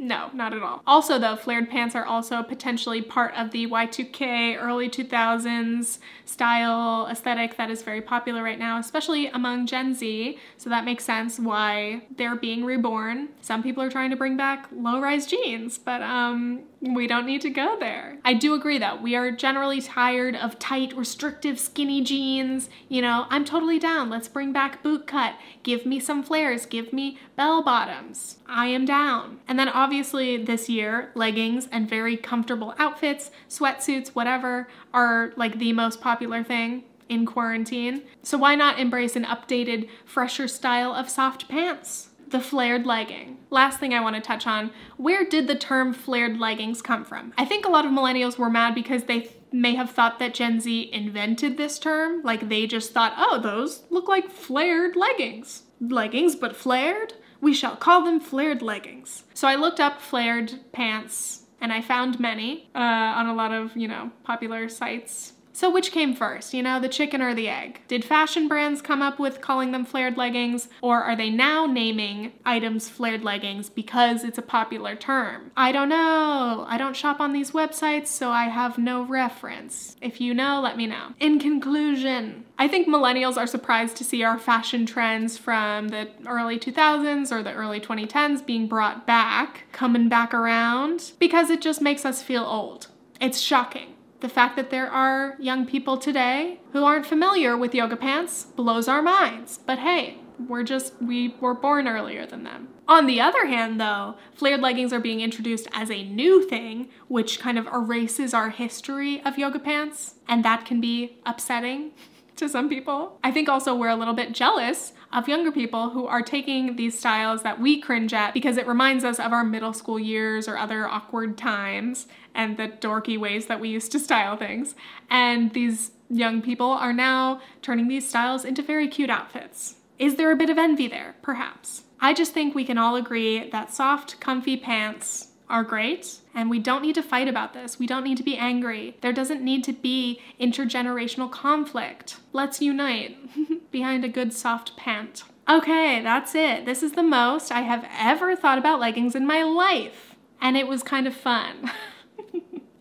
No, 0.00 0.30
not 0.32 0.54
at 0.54 0.62
all. 0.62 0.80
Also 0.86 1.18
though, 1.18 1.34
flared 1.34 1.68
pants 1.68 1.96
are 1.96 2.04
also 2.04 2.42
potentially 2.44 3.02
part 3.02 3.34
of 3.34 3.50
the 3.50 3.66
Y2K 3.66 4.56
early 4.56 4.88
2000s 4.88 5.98
style 6.24 7.08
aesthetic 7.10 7.56
that 7.56 7.68
is 7.68 7.82
very 7.82 8.00
popular 8.00 8.42
right 8.44 8.60
now, 8.60 8.78
especially 8.78 9.26
among 9.26 9.66
Gen 9.66 9.94
Z. 9.94 10.38
So 10.56 10.70
that 10.70 10.84
makes 10.84 11.04
sense 11.04 11.40
why 11.40 12.02
they're 12.16 12.36
being 12.36 12.64
reborn. 12.64 13.30
Some 13.40 13.60
people 13.60 13.82
are 13.82 13.90
trying 13.90 14.10
to 14.10 14.16
bring 14.16 14.36
back 14.36 14.68
low-rise 14.72 15.26
jeans, 15.26 15.78
but 15.78 16.00
um, 16.02 16.62
we 16.80 17.06
don't 17.06 17.26
need 17.26 17.40
to 17.42 17.50
go 17.50 17.76
there. 17.78 18.18
I 18.24 18.34
do 18.34 18.54
agree 18.54 18.78
though, 18.78 18.96
we 18.96 19.16
are 19.16 19.30
generally 19.30 19.80
tired 19.80 20.36
of 20.36 20.58
tight, 20.58 20.96
restrictive, 20.96 21.58
skinny 21.58 22.02
jeans. 22.02 22.70
You 22.88 23.02
know, 23.02 23.26
I'm 23.30 23.44
totally 23.44 23.78
down. 23.78 24.10
Let's 24.10 24.28
bring 24.28 24.52
back 24.52 24.82
boot 24.82 25.06
cut. 25.06 25.34
Give 25.62 25.84
me 25.84 25.98
some 25.98 26.22
flares. 26.22 26.66
Give 26.66 26.92
me 26.92 27.18
bell 27.36 27.62
bottoms. 27.62 28.38
I 28.46 28.66
am 28.66 28.84
down. 28.84 29.40
And 29.48 29.58
then 29.58 29.68
obviously 29.68 30.36
this 30.36 30.68
year, 30.68 31.10
leggings 31.14 31.68
and 31.72 31.88
very 31.88 32.16
comfortable 32.16 32.74
outfits, 32.78 33.30
sweatsuits, 33.48 34.08
whatever, 34.08 34.68
are 34.94 35.32
like 35.36 35.58
the 35.58 35.72
most 35.72 36.00
popular 36.00 36.44
thing 36.44 36.84
in 37.08 37.26
quarantine. 37.26 38.02
So 38.22 38.38
why 38.38 38.54
not 38.54 38.78
embrace 38.78 39.16
an 39.16 39.24
updated, 39.24 39.88
fresher 40.04 40.46
style 40.46 40.92
of 40.92 41.08
soft 41.08 41.48
pants? 41.48 42.10
The 42.30 42.40
flared 42.40 42.86
legging. 42.86 43.38
Last 43.50 43.80
thing 43.80 43.94
I 43.94 44.00
want 44.00 44.16
to 44.16 44.22
touch 44.22 44.46
on, 44.46 44.70
where 44.96 45.24
did 45.24 45.46
the 45.46 45.54
term 45.54 45.92
flared 45.92 46.38
leggings 46.38 46.82
come 46.82 47.04
from? 47.04 47.32
I 47.38 47.44
think 47.44 47.64
a 47.64 47.70
lot 47.70 47.86
of 47.86 47.92
millennials 47.92 48.38
were 48.38 48.50
mad 48.50 48.74
because 48.74 49.04
they 49.04 49.20
th 49.20 49.32
may 49.50 49.74
have 49.74 49.90
thought 49.90 50.18
that 50.18 50.34
Gen 50.34 50.60
Z 50.60 50.90
invented 50.92 51.56
this 51.56 51.78
term. 51.78 52.22
Like 52.22 52.48
they 52.48 52.66
just 52.66 52.92
thought, 52.92 53.14
oh, 53.16 53.40
those 53.40 53.84
look 53.88 54.06
like 54.06 54.30
flared 54.30 54.94
leggings. 54.94 55.62
Leggings, 55.80 56.36
but 56.36 56.54
flared? 56.54 57.14
We 57.40 57.54
shall 57.54 57.76
call 57.76 58.04
them 58.04 58.20
flared 58.20 58.60
leggings. 58.60 59.24
So 59.32 59.48
I 59.48 59.54
looked 59.54 59.80
up 59.80 60.02
flared 60.02 60.60
pants 60.72 61.44
and 61.60 61.72
I 61.72 61.80
found 61.80 62.20
many 62.20 62.68
uh, 62.74 63.18
on 63.18 63.26
a 63.26 63.34
lot 63.34 63.52
of, 63.52 63.74
you 63.76 63.88
know, 63.88 64.10
popular 64.22 64.68
sites 64.68 65.32
So, 65.58 65.68
which 65.68 65.90
came 65.90 66.14
first, 66.14 66.54
you 66.54 66.62
know, 66.62 66.78
the 66.78 66.88
chicken 66.88 67.20
or 67.20 67.34
the 67.34 67.48
egg? 67.48 67.80
Did 67.88 68.04
fashion 68.04 68.46
brands 68.46 68.80
come 68.80 69.02
up 69.02 69.18
with 69.18 69.40
calling 69.40 69.72
them 69.72 69.84
flared 69.84 70.16
leggings, 70.16 70.68
or 70.80 71.02
are 71.02 71.16
they 71.16 71.30
now 71.30 71.66
naming 71.66 72.30
items 72.46 72.88
flared 72.88 73.24
leggings 73.24 73.68
because 73.68 74.22
it's 74.22 74.38
a 74.38 74.42
popular 74.42 74.94
term? 74.94 75.50
I 75.56 75.72
don't 75.72 75.88
know. 75.88 76.64
I 76.68 76.78
don't 76.78 76.94
shop 76.94 77.18
on 77.18 77.32
these 77.32 77.50
websites, 77.50 78.06
so 78.06 78.30
I 78.30 78.44
have 78.44 78.78
no 78.78 79.02
reference. 79.02 79.96
If 80.00 80.20
you 80.20 80.32
know, 80.32 80.60
let 80.60 80.76
me 80.76 80.86
know. 80.86 81.14
In 81.18 81.40
conclusion, 81.40 82.44
I 82.56 82.68
think 82.68 82.86
millennials 82.86 83.36
are 83.36 83.48
surprised 83.48 83.96
to 83.96 84.04
see 84.04 84.22
our 84.22 84.38
fashion 84.38 84.86
trends 84.86 85.36
from 85.36 85.88
the 85.88 86.08
early 86.28 86.60
2000s 86.60 87.32
or 87.32 87.42
the 87.42 87.52
early 87.52 87.80
2010s 87.80 88.46
being 88.46 88.68
brought 88.68 89.08
back, 89.08 89.64
coming 89.72 90.08
back 90.08 90.32
around, 90.32 91.10
because 91.18 91.50
it 91.50 91.60
just 91.60 91.82
makes 91.82 92.04
us 92.04 92.22
feel 92.22 92.44
old. 92.44 92.86
It's 93.20 93.40
shocking. 93.40 93.96
The 94.20 94.28
fact 94.28 94.56
that 94.56 94.70
there 94.70 94.90
are 94.90 95.36
young 95.38 95.64
people 95.64 95.96
today 95.96 96.60
who 96.72 96.84
aren't 96.84 97.06
familiar 97.06 97.56
with 97.56 97.74
yoga 97.74 97.96
pants 97.96 98.44
blows 98.44 98.88
our 98.88 99.00
minds. 99.00 99.58
But 99.58 99.78
hey, 99.78 100.18
we're 100.38 100.64
just, 100.64 101.00
we 101.00 101.36
were 101.40 101.54
born 101.54 101.86
earlier 101.86 102.26
than 102.26 102.42
them. 102.42 102.68
On 102.88 103.06
the 103.06 103.20
other 103.20 103.46
hand, 103.46 103.80
though, 103.80 104.16
flared 104.34 104.60
leggings 104.60 104.92
are 104.92 105.00
being 105.00 105.20
introduced 105.20 105.68
as 105.72 105.90
a 105.90 106.04
new 106.04 106.42
thing, 106.48 106.88
which 107.06 107.38
kind 107.38 107.58
of 107.58 107.66
erases 107.66 108.34
our 108.34 108.50
history 108.50 109.22
of 109.24 109.38
yoga 109.38 109.58
pants, 109.58 110.14
and 110.26 110.44
that 110.44 110.64
can 110.64 110.80
be 110.80 111.18
upsetting 111.24 111.92
to 112.36 112.48
some 112.48 112.68
people. 112.68 113.18
I 113.22 113.30
think 113.30 113.48
also 113.48 113.74
we're 113.74 113.88
a 113.88 113.96
little 113.96 114.14
bit 114.14 114.32
jealous 114.32 114.92
of 115.12 115.28
younger 115.28 115.50
people 115.50 115.90
who 115.90 116.06
are 116.06 116.22
taking 116.22 116.76
these 116.76 116.98
styles 116.98 117.42
that 117.42 117.60
we 117.60 117.80
cringe 117.80 118.14
at 118.14 118.32
because 118.32 118.56
it 118.56 118.66
reminds 118.66 119.04
us 119.04 119.18
of 119.18 119.32
our 119.32 119.42
middle 119.42 119.72
school 119.72 119.98
years 119.98 120.46
or 120.46 120.56
other 120.56 120.86
awkward 120.86 121.36
times 121.36 122.06
and 122.38 122.56
the 122.56 122.68
dorky 122.68 123.18
ways 123.18 123.46
that 123.46 123.60
we 123.60 123.68
used 123.68 123.92
to 123.92 123.98
style 123.98 124.36
things. 124.36 124.76
And 125.10 125.52
these 125.52 125.90
young 126.08 126.40
people 126.40 126.70
are 126.70 126.92
now 126.92 127.42
turning 127.60 127.88
these 127.88 128.08
styles 128.08 128.44
into 128.44 128.62
very 128.62 128.86
cute 128.88 129.10
outfits. 129.10 129.74
Is 129.98 130.14
there 130.14 130.30
a 130.30 130.36
bit 130.36 130.48
of 130.48 130.56
envy 130.56 130.86
there? 130.86 131.16
Perhaps. 131.20 131.82
I 132.00 132.14
just 132.14 132.32
think 132.32 132.54
we 132.54 132.64
can 132.64 132.78
all 132.78 132.94
agree 132.94 133.50
that 133.50 133.74
soft, 133.74 134.20
comfy 134.20 134.56
pants 134.56 135.32
are 135.50 135.64
great, 135.64 136.18
and 136.32 136.48
we 136.48 136.60
don't 136.60 136.82
need 136.82 136.94
to 136.94 137.02
fight 137.02 137.26
about 137.26 137.54
this. 137.54 137.80
We 137.80 137.88
don't 137.88 138.04
need 138.04 138.18
to 138.18 138.22
be 138.22 138.36
angry. 138.36 138.96
There 139.00 139.12
doesn't 139.12 139.42
need 139.42 139.64
to 139.64 139.72
be 139.72 140.20
intergenerational 140.40 141.32
conflict. 141.32 142.18
Let's 142.32 142.62
unite 142.62 143.16
behind 143.72 144.04
a 144.04 144.08
good 144.08 144.32
soft 144.32 144.76
pant. 144.76 145.24
Okay, 145.48 146.00
that's 146.02 146.36
it. 146.36 146.66
This 146.66 146.84
is 146.84 146.92
the 146.92 147.02
most 147.02 147.50
I 147.50 147.62
have 147.62 147.84
ever 147.98 148.36
thought 148.36 148.58
about 148.58 148.78
leggings 148.78 149.16
in 149.16 149.26
my 149.26 149.42
life, 149.42 150.14
and 150.40 150.56
it 150.56 150.68
was 150.68 150.84
kind 150.84 151.08
of 151.08 151.14
fun. 151.14 151.72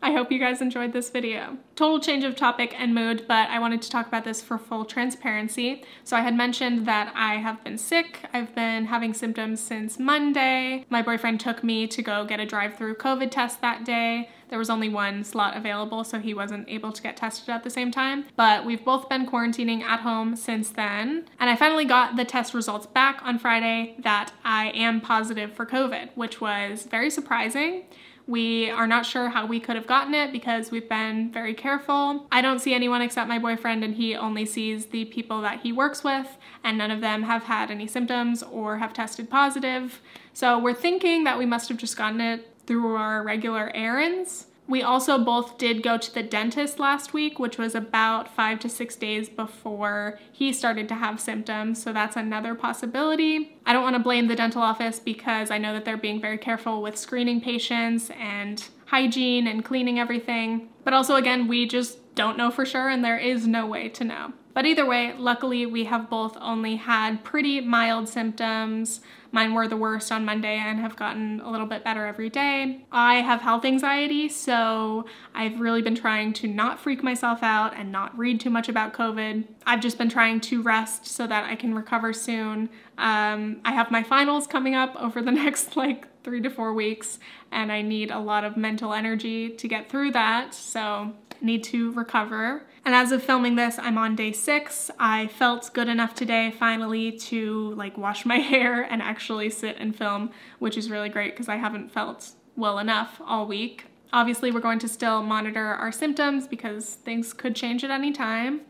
I 0.01 0.11
hope 0.11 0.31
you 0.31 0.39
guys 0.39 0.61
enjoyed 0.61 0.93
this 0.93 1.09
video. 1.09 1.57
Total 1.75 1.99
change 1.99 2.23
of 2.23 2.35
topic 2.35 2.73
and 2.77 2.93
mood, 2.93 3.25
but 3.27 3.49
I 3.49 3.59
wanted 3.59 3.81
to 3.81 3.89
talk 3.89 4.07
about 4.07 4.23
this 4.23 4.41
for 4.41 4.57
full 4.57 4.85
transparency. 4.85 5.83
So 6.03 6.15
I 6.15 6.21
had 6.21 6.35
mentioned 6.35 6.85
that 6.85 7.11
I 7.15 7.35
have 7.35 7.63
been 7.63 7.77
sick. 7.77 8.25
I've 8.31 8.53
been 8.53 8.85
having 8.85 9.13
symptoms 9.13 9.59
since 9.59 9.97
Monday. 9.97 10.85
My 10.89 11.01
boyfriend 11.01 11.39
took 11.39 11.63
me 11.63 11.87
to 11.87 12.01
go 12.01 12.25
get 12.25 12.39
a 12.39 12.45
drive-through 12.45 12.95
COVID 12.95 13.31
test 13.31 13.61
that 13.61 13.85
day. 13.85 14.29
There 14.49 14.59
was 14.59 14.69
only 14.69 14.87
one 14.87 15.23
slot 15.23 15.57
available, 15.57 16.03
so 16.03 16.19
he 16.19 16.33
wasn't 16.33 16.69
able 16.69 16.93
to 16.93 17.01
get 17.01 17.17
tested 17.17 17.49
at 17.49 17.63
the 17.63 17.69
same 17.69 17.91
time. 17.91 18.25
But 18.35 18.65
we've 18.65 18.85
both 18.85 19.09
been 19.09 19.25
quarantining 19.25 19.81
at 19.81 20.01
home 20.01 20.35
since 20.35 20.69
then. 20.69 21.25
And 21.39 21.49
I 21.49 21.55
finally 21.55 21.85
got 21.85 22.15
the 22.15 22.23
test 22.23 22.53
results 22.53 22.85
back 22.85 23.19
on 23.23 23.39
Friday 23.39 23.95
that 23.99 24.31
I 24.45 24.69
am 24.69 25.01
positive 25.01 25.53
for 25.53 25.65
COVID, 25.65 26.11
which 26.15 26.39
was 26.39 26.83
very 26.83 27.09
surprising. 27.09 27.83
We 28.27 28.69
are 28.69 28.87
not 28.87 29.05
sure 29.05 29.29
how 29.29 29.45
we 29.45 29.61
could 29.61 29.77
have 29.77 29.87
gotten 29.87 30.13
it 30.13 30.33
because 30.33 30.69
we've 30.69 30.89
been 30.89 31.31
very 31.31 31.53
careful. 31.53 32.27
I 32.29 32.41
don't 32.41 32.59
see 32.59 32.73
anyone 32.73 33.01
except 33.01 33.29
my 33.29 33.39
boyfriend, 33.39 33.85
and 33.85 33.95
he 33.95 34.15
only 34.15 34.45
sees 34.45 34.87
the 34.87 35.05
people 35.05 35.41
that 35.41 35.61
he 35.61 35.71
works 35.71 36.03
with, 36.03 36.37
and 36.61 36.77
none 36.77 36.91
of 36.91 36.99
them 36.99 37.23
have 37.23 37.43
had 37.43 37.71
any 37.71 37.87
symptoms 37.87 38.43
or 38.43 38.79
have 38.79 38.91
tested 38.91 39.29
positive. 39.29 40.01
So 40.33 40.59
we're 40.59 40.73
thinking 40.73 41.23
that 41.23 41.37
we 41.37 41.45
must 41.45 41.69
have 41.69 41.77
just 41.77 41.95
gotten 41.95 42.19
it 42.19 42.53
through 42.65 42.95
our 42.95 43.23
regular 43.23 43.71
errands. 43.73 44.47
We 44.67 44.83
also 44.83 45.17
both 45.17 45.57
did 45.57 45.81
go 45.81 45.97
to 45.97 46.13
the 46.13 46.23
dentist 46.23 46.77
last 46.79 47.13
week, 47.13 47.39
which 47.39 47.57
was 47.57 47.73
about 47.73 48.27
five 48.27 48.59
to 48.59 48.69
six 48.69 48.95
days 48.95 49.29
before 49.29 50.19
he 50.31 50.51
started 50.51 50.89
to 50.89 50.95
have 50.95 51.21
symptoms. 51.21 51.81
So 51.81 51.93
that's 51.93 52.17
another 52.17 52.53
possibility. 52.53 53.57
I 53.65 53.71
don't 53.71 53.83
want 53.83 53.95
to 53.95 54.01
blame 54.01 54.27
the 54.27 54.35
dental 54.35 54.61
office 54.61 54.99
because 54.99 55.51
I 55.51 55.57
know 55.57 55.73
that 55.73 55.85
they're 55.85 55.95
being 55.95 56.19
very 56.19 56.37
careful 56.37 56.81
with 56.81 56.97
screening 56.97 57.39
patients 57.39 58.11
and 58.19 58.63
hygiene 58.87 59.47
and 59.47 59.63
cleaning 59.63 59.99
everything. 59.99 60.69
But 60.83 60.93
also, 60.93 61.15
again, 61.15 61.47
we 61.47 61.65
just 61.65 62.15
don't 62.15 62.37
know 62.37 62.51
for 62.51 62.65
sure 62.65 62.89
and 62.89 63.05
there 63.05 63.17
is 63.17 63.47
no 63.47 63.65
way 63.65 63.87
to 63.89 64.03
know. 64.03 64.33
But 64.57 64.65
either 64.65 64.87
way, 64.87 65.13
luckily 65.15 65.67
we 65.67 65.83
have 65.83 66.09
both 66.09 66.35
only 66.41 66.77
had 66.77 67.23
pretty 67.23 67.61
mild 67.61 68.09
symptoms. 68.09 69.01
Mine 69.31 69.53
were 69.53 69.67
the 69.67 69.77
worst 69.77 70.11
on 70.11 70.25
Monday 70.25 70.57
and 70.57 70.79
have 70.79 70.95
gotten 70.95 71.39
a 71.41 71.51
little 71.51 71.67
bit 71.67 71.83
better 71.83 72.07
every 72.07 72.31
day. 72.31 72.83
I 72.91 73.17
have 73.17 73.41
health 73.41 73.65
anxiety, 73.65 74.27
so 74.27 75.05
I've 75.35 75.59
really 75.59 75.83
been 75.83 75.93
trying 75.93 76.33
to 76.33 76.47
not 76.47 76.79
freak 76.79 77.03
myself 77.03 77.43
out 77.43 77.77
and 77.77 77.91
not 77.91 78.17
read 78.17 78.39
too 78.39 78.49
much 78.49 78.67
about 78.67 78.93
COVID. 78.93 79.43
I've 79.67 79.79
just 79.79 79.99
been 79.99 80.09
trying 80.09 80.39
to 80.39 80.63
rest 80.63 81.05
so 81.05 81.27
that 81.27 81.43
I 81.43 81.55
can 81.55 81.75
recover 81.75 82.11
soon. 82.11 82.69
Um, 82.97 83.61
I 83.63 83.73
have 83.73 83.91
my 83.91 84.01
finals 84.01 84.47
coming 84.47 84.73
up 84.73 84.95
over 84.95 85.21
the 85.21 85.31
next 85.43 85.77
like 85.77 86.07
three 86.23 86.41
to 86.41 86.49
four 86.49 86.73
weeks, 86.73 87.19
and 87.51 87.71
I 87.71 87.83
need 87.83 88.09
a 88.09 88.17
lot 88.17 88.43
of 88.43 88.57
mental 88.57 88.91
energy 88.91 89.51
to 89.51 89.67
get 89.67 89.87
through 89.87 90.13
that, 90.13 90.55
so 90.55 91.13
need 91.41 91.63
to 91.65 91.91
recover. 91.91 92.63
And 92.85 92.95
as 92.95 93.11
of 93.11 93.23
filming 93.23 93.55
this, 93.55 93.77
I'm 93.79 93.97
on 93.97 94.15
day 94.15 94.31
six. 94.31 94.89
I 94.99 95.27
felt 95.27 95.73
good 95.73 95.89
enough 95.89 96.15
today 96.15 96.51
finally 96.51 97.11
to 97.11 97.73
like 97.75 97.97
wash 97.97 98.25
my 98.25 98.37
hair 98.51 98.83
and 98.83 99.01
actually 99.01 99.49
sit 99.49 99.77
and 99.77 99.95
film, 99.95 100.31
which 100.59 100.77
is 100.77 100.89
really 100.89 101.09
great 101.09 101.33
because 101.33 101.49
I 101.49 101.57
haven't 101.57 101.91
felt 101.91 102.31
well 102.55 102.79
enough 102.79 103.21
all 103.25 103.45
week. 103.45 103.85
Obviously, 104.13 104.51
we're 104.51 104.61
going 104.61 104.79
to 104.79 104.87
still 104.87 105.21
monitor 105.21 105.65
our 105.65 105.91
symptoms 105.91 106.47
because 106.47 106.95
things 106.95 107.33
could 107.33 107.55
change 107.55 107.83
at 107.83 107.91
any 107.91 108.11
time. 108.11 108.61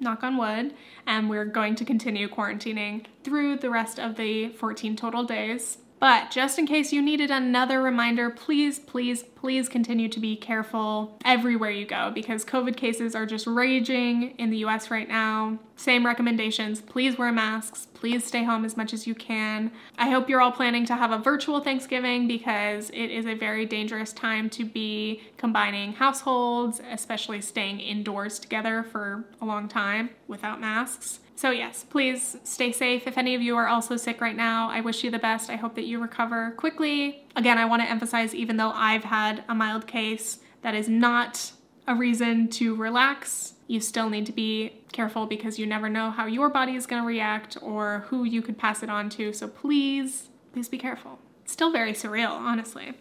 Knock 0.00 0.22
on 0.22 0.36
wood. 0.36 0.74
And 1.06 1.28
we're 1.28 1.44
going 1.44 1.74
to 1.76 1.84
continue 1.84 2.28
quarantining 2.28 3.06
through 3.22 3.58
the 3.58 3.70
rest 3.70 3.98
of 3.98 4.16
the 4.16 4.48
14 4.48 4.96
total 4.96 5.24
days. 5.24 5.78
But 5.98 6.30
just 6.30 6.58
in 6.58 6.66
case 6.66 6.92
you 6.92 7.00
needed 7.00 7.30
another 7.30 7.80
reminder, 7.80 8.28
please, 8.28 8.78
please, 8.78 9.22
please 9.22 9.68
continue 9.68 10.08
to 10.10 10.20
be 10.20 10.36
careful 10.36 11.16
everywhere 11.24 11.70
you 11.70 11.86
go 11.86 12.10
because 12.14 12.44
COVID 12.44 12.76
cases 12.76 13.14
are 13.14 13.24
just 13.24 13.46
raging 13.46 14.32
in 14.38 14.50
the 14.50 14.58
US 14.58 14.90
right 14.90 15.08
now. 15.08 15.58
Same 15.76 16.04
recommendations. 16.04 16.82
Please 16.82 17.16
wear 17.16 17.32
masks. 17.32 17.88
Please 17.94 18.24
stay 18.24 18.44
home 18.44 18.64
as 18.64 18.76
much 18.76 18.92
as 18.92 19.06
you 19.06 19.14
can. 19.14 19.70
I 19.96 20.10
hope 20.10 20.28
you're 20.28 20.40
all 20.40 20.52
planning 20.52 20.84
to 20.86 20.96
have 20.96 21.12
a 21.12 21.18
virtual 21.18 21.60
Thanksgiving 21.60 22.28
because 22.28 22.90
it 22.90 23.10
is 23.10 23.24
a 23.24 23.34
very 23.34 23.64
dangerous 23.64 24.12
time 24.12 24.50
to 24.50 24.64
be 24.64 25.22
combining 25.38 25.94
households, 25.94 26.80
especially 26.90 27.40
staying 27.40 27.80
indoors 27.80 28.38
together 28.38 28.82
for 28.82 29.24
a 29.40 29.46
long 29.46 29.66
time 29.66 30.10
without 30.28 30.60
masks. 30.60 31.20
So, 31.36 31.50
yes, 31.50 31.84
please 31.84 32.38
stay 32.44 32.72
safe. 32.72 33.06
If 33.06 33.18
any 33.18 33.34
of 33.34 33.42
you 33.42 33.56
are 33.56 33.68
also 33.68 33.98
sick 33.98 34.22
right 34.22 34.34
now, 34.34 34.70
I 34.70 34.80
wish 34.80 35.04
you 35.04 35.10
the 35.10 35.18
best. 35.18 35.50
I 35.50 35.56
hope 35.56 35.74
that 35.74 35.84
you 35.84 36.00
recover 36.00 36.52
quickly. 36.52 37.26
Again, 37.36 37.58
I 37.58 37.66
want 37.66 37.82
to 37.82 37.90
emphasize 37.90 38.34
even 38.34 38.56
though 38.56 38.70
I've 38.70 39.04
had 39.04 39.44
a 39.46 39.54
mild 39.54 39.86
case, 39.86 40.38
that 40.62 40.74
is 40.74 40.88
not 40.88 41.52
a 41.86 41.94
reason 41.94 42.48
to 42.48 42.74
relax. 42.74 43.52
You 43.66 43.80
still 43.80 44.08
need 44.08 44.24
to 44.26 44.32
be 44.32 44.80
careful 44.92 45.26
because 45.26 45.58
you 45.58 45.66
never 45.66 45.90
know 45.90 46.10
how 46.10 46.24
your 46.24 46.48
body 46.48 46.74
is 46.74 46.86
going 46.86 47.02
to 47.02 47.06
react 47.06 47.58
or 47.60 48.06
who 48.08 48.24
you 48.24 48.40
could 48.40 48.56
pass 48.56 48.82
it 48.82 48.88
on 48.88 49.10
to. 49.10 49.34
So, 49.34 49.46
please, 49.46 50.30
please 50.54 50.70
be 50.70 50.78
careful. 50.78 51.18
It's 51.44 51.52
still 51.52 51.70
very 51.70 51.92
surreal, 51.92 52.30
honestly. 52.30 52.94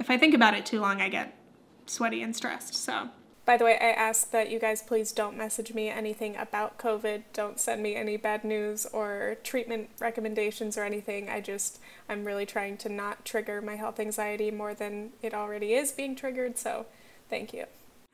If 0.00 0.08
I 0.08 0.16
think 0.16 0.32
about 0.32 0.54
it 0.54 0.64
too 0.64 0.80
long, 0.80 1.02
I 1.02 1.10
get 1.10 1.38
sweaty 1.84 2.22
and 2.22 2.34
stressed. 2.34 2.74
So, 2.74 3.10
by 3.46 3.56
the 3.56 3.64
way, 3.64 3.78
I 3.80 3.90
ask 3.90 4.32
that 4.32 4.50
you 4.50 4.58
guys 4.58 4.82
please 4.82 5.12
don't 5.12 5.36
message 5.36 5.72
me 5.72 5.88
anything 5.88 6.36
about 6.36 6.78
COVID. 6.78 7.22
Don't 7.32 7.60
send 7.60 7.80
me 7.80 7.94
any 7.94 8.16
bad 8.16 8.44
news 8.44 8.86
or 8.86 9.36
treatment 9.44 9.90
recommendations 10.00 10.76
or 10.76 10.82
anything. 10.82 11.28
I 11.28 11.40
just, 11.40 11.78
I'm 12.08 12.24
really 12.24 12.44
trying 12.44 12.76
to 12.78 12.88
not 12.88 13.24
trigger 13.24 13.62
my 13.62 13.76
health 13.76 14.00
anxiety 14.00 14.50
more 14.50 14.74
than 14.74 15.10
it 15.22 15.32
already 15.32 15.74
is 15.74 15.92
being 15.92 16.16
triggered. 16.16 16.58
So, 16.58 16.86
thank 17.30 17.54
you. 17.54 17.66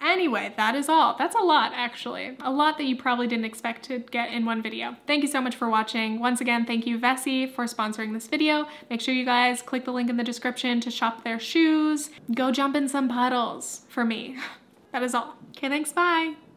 Anyway, 0.02 0.52
that 0.56 0.74
is 0.74 0.88
all. 0.88 1.16
That's 1.16 1.36
a 1.36 1.42
lot, 1.42 1.72
actually. 1.74 2.36
A 2.40 2.50
lot 2.50 2.76
that 2.76 2.84
you 2.84 2.96
probably 2.96 3.28
didn't 3.28 3.44
expect 3.44 3.84
to 3.84 4.00
get 4.00 4.32
in 4.32 4.44
one 4.44 4.60
video. 4.60 4.96
Thank 5.06 5.22
you 5.22 5.28
so 5.28 5.40
much 5.40 5.54
for 5.54 5.70
watching. 5.70 6.18
Once 6.18 6.40
again, 6.40 6.66
thank 6.66 6.86
you 6.86 6.98
Vessi 6.98 7.50
for 7.50 7.64
sponsoring 7.64 8.12
this 8.12 8.26
video. 8.26 8.66
Make 8.90 9.00
sure 9.00 9.14
you 9.14 9.24
guys 9.24 9.62
click 9.62 9.84
the 9.84 9.92
link 9.92 10.10
in 10.10 10.16
the 10.16 10.24
description 10.24 10.80
to 10.80 10.90
shop 10.90 11.24
their 11.24 11.38
shoes. 11.38 12.10
Go 12.34 12.50
jump 12.50 12.76
in 12.76 12.88
some 12.88 13.08
puddles 13.08 13.82
for 13.88 14.04
me. 14.04 14.36
That 14.92 15.02
is 15.02 15.14
all. 15.14 15.34
Okay, 15.56 15.68
thanks. 15.68 15.92
Bye. 15.92 16.34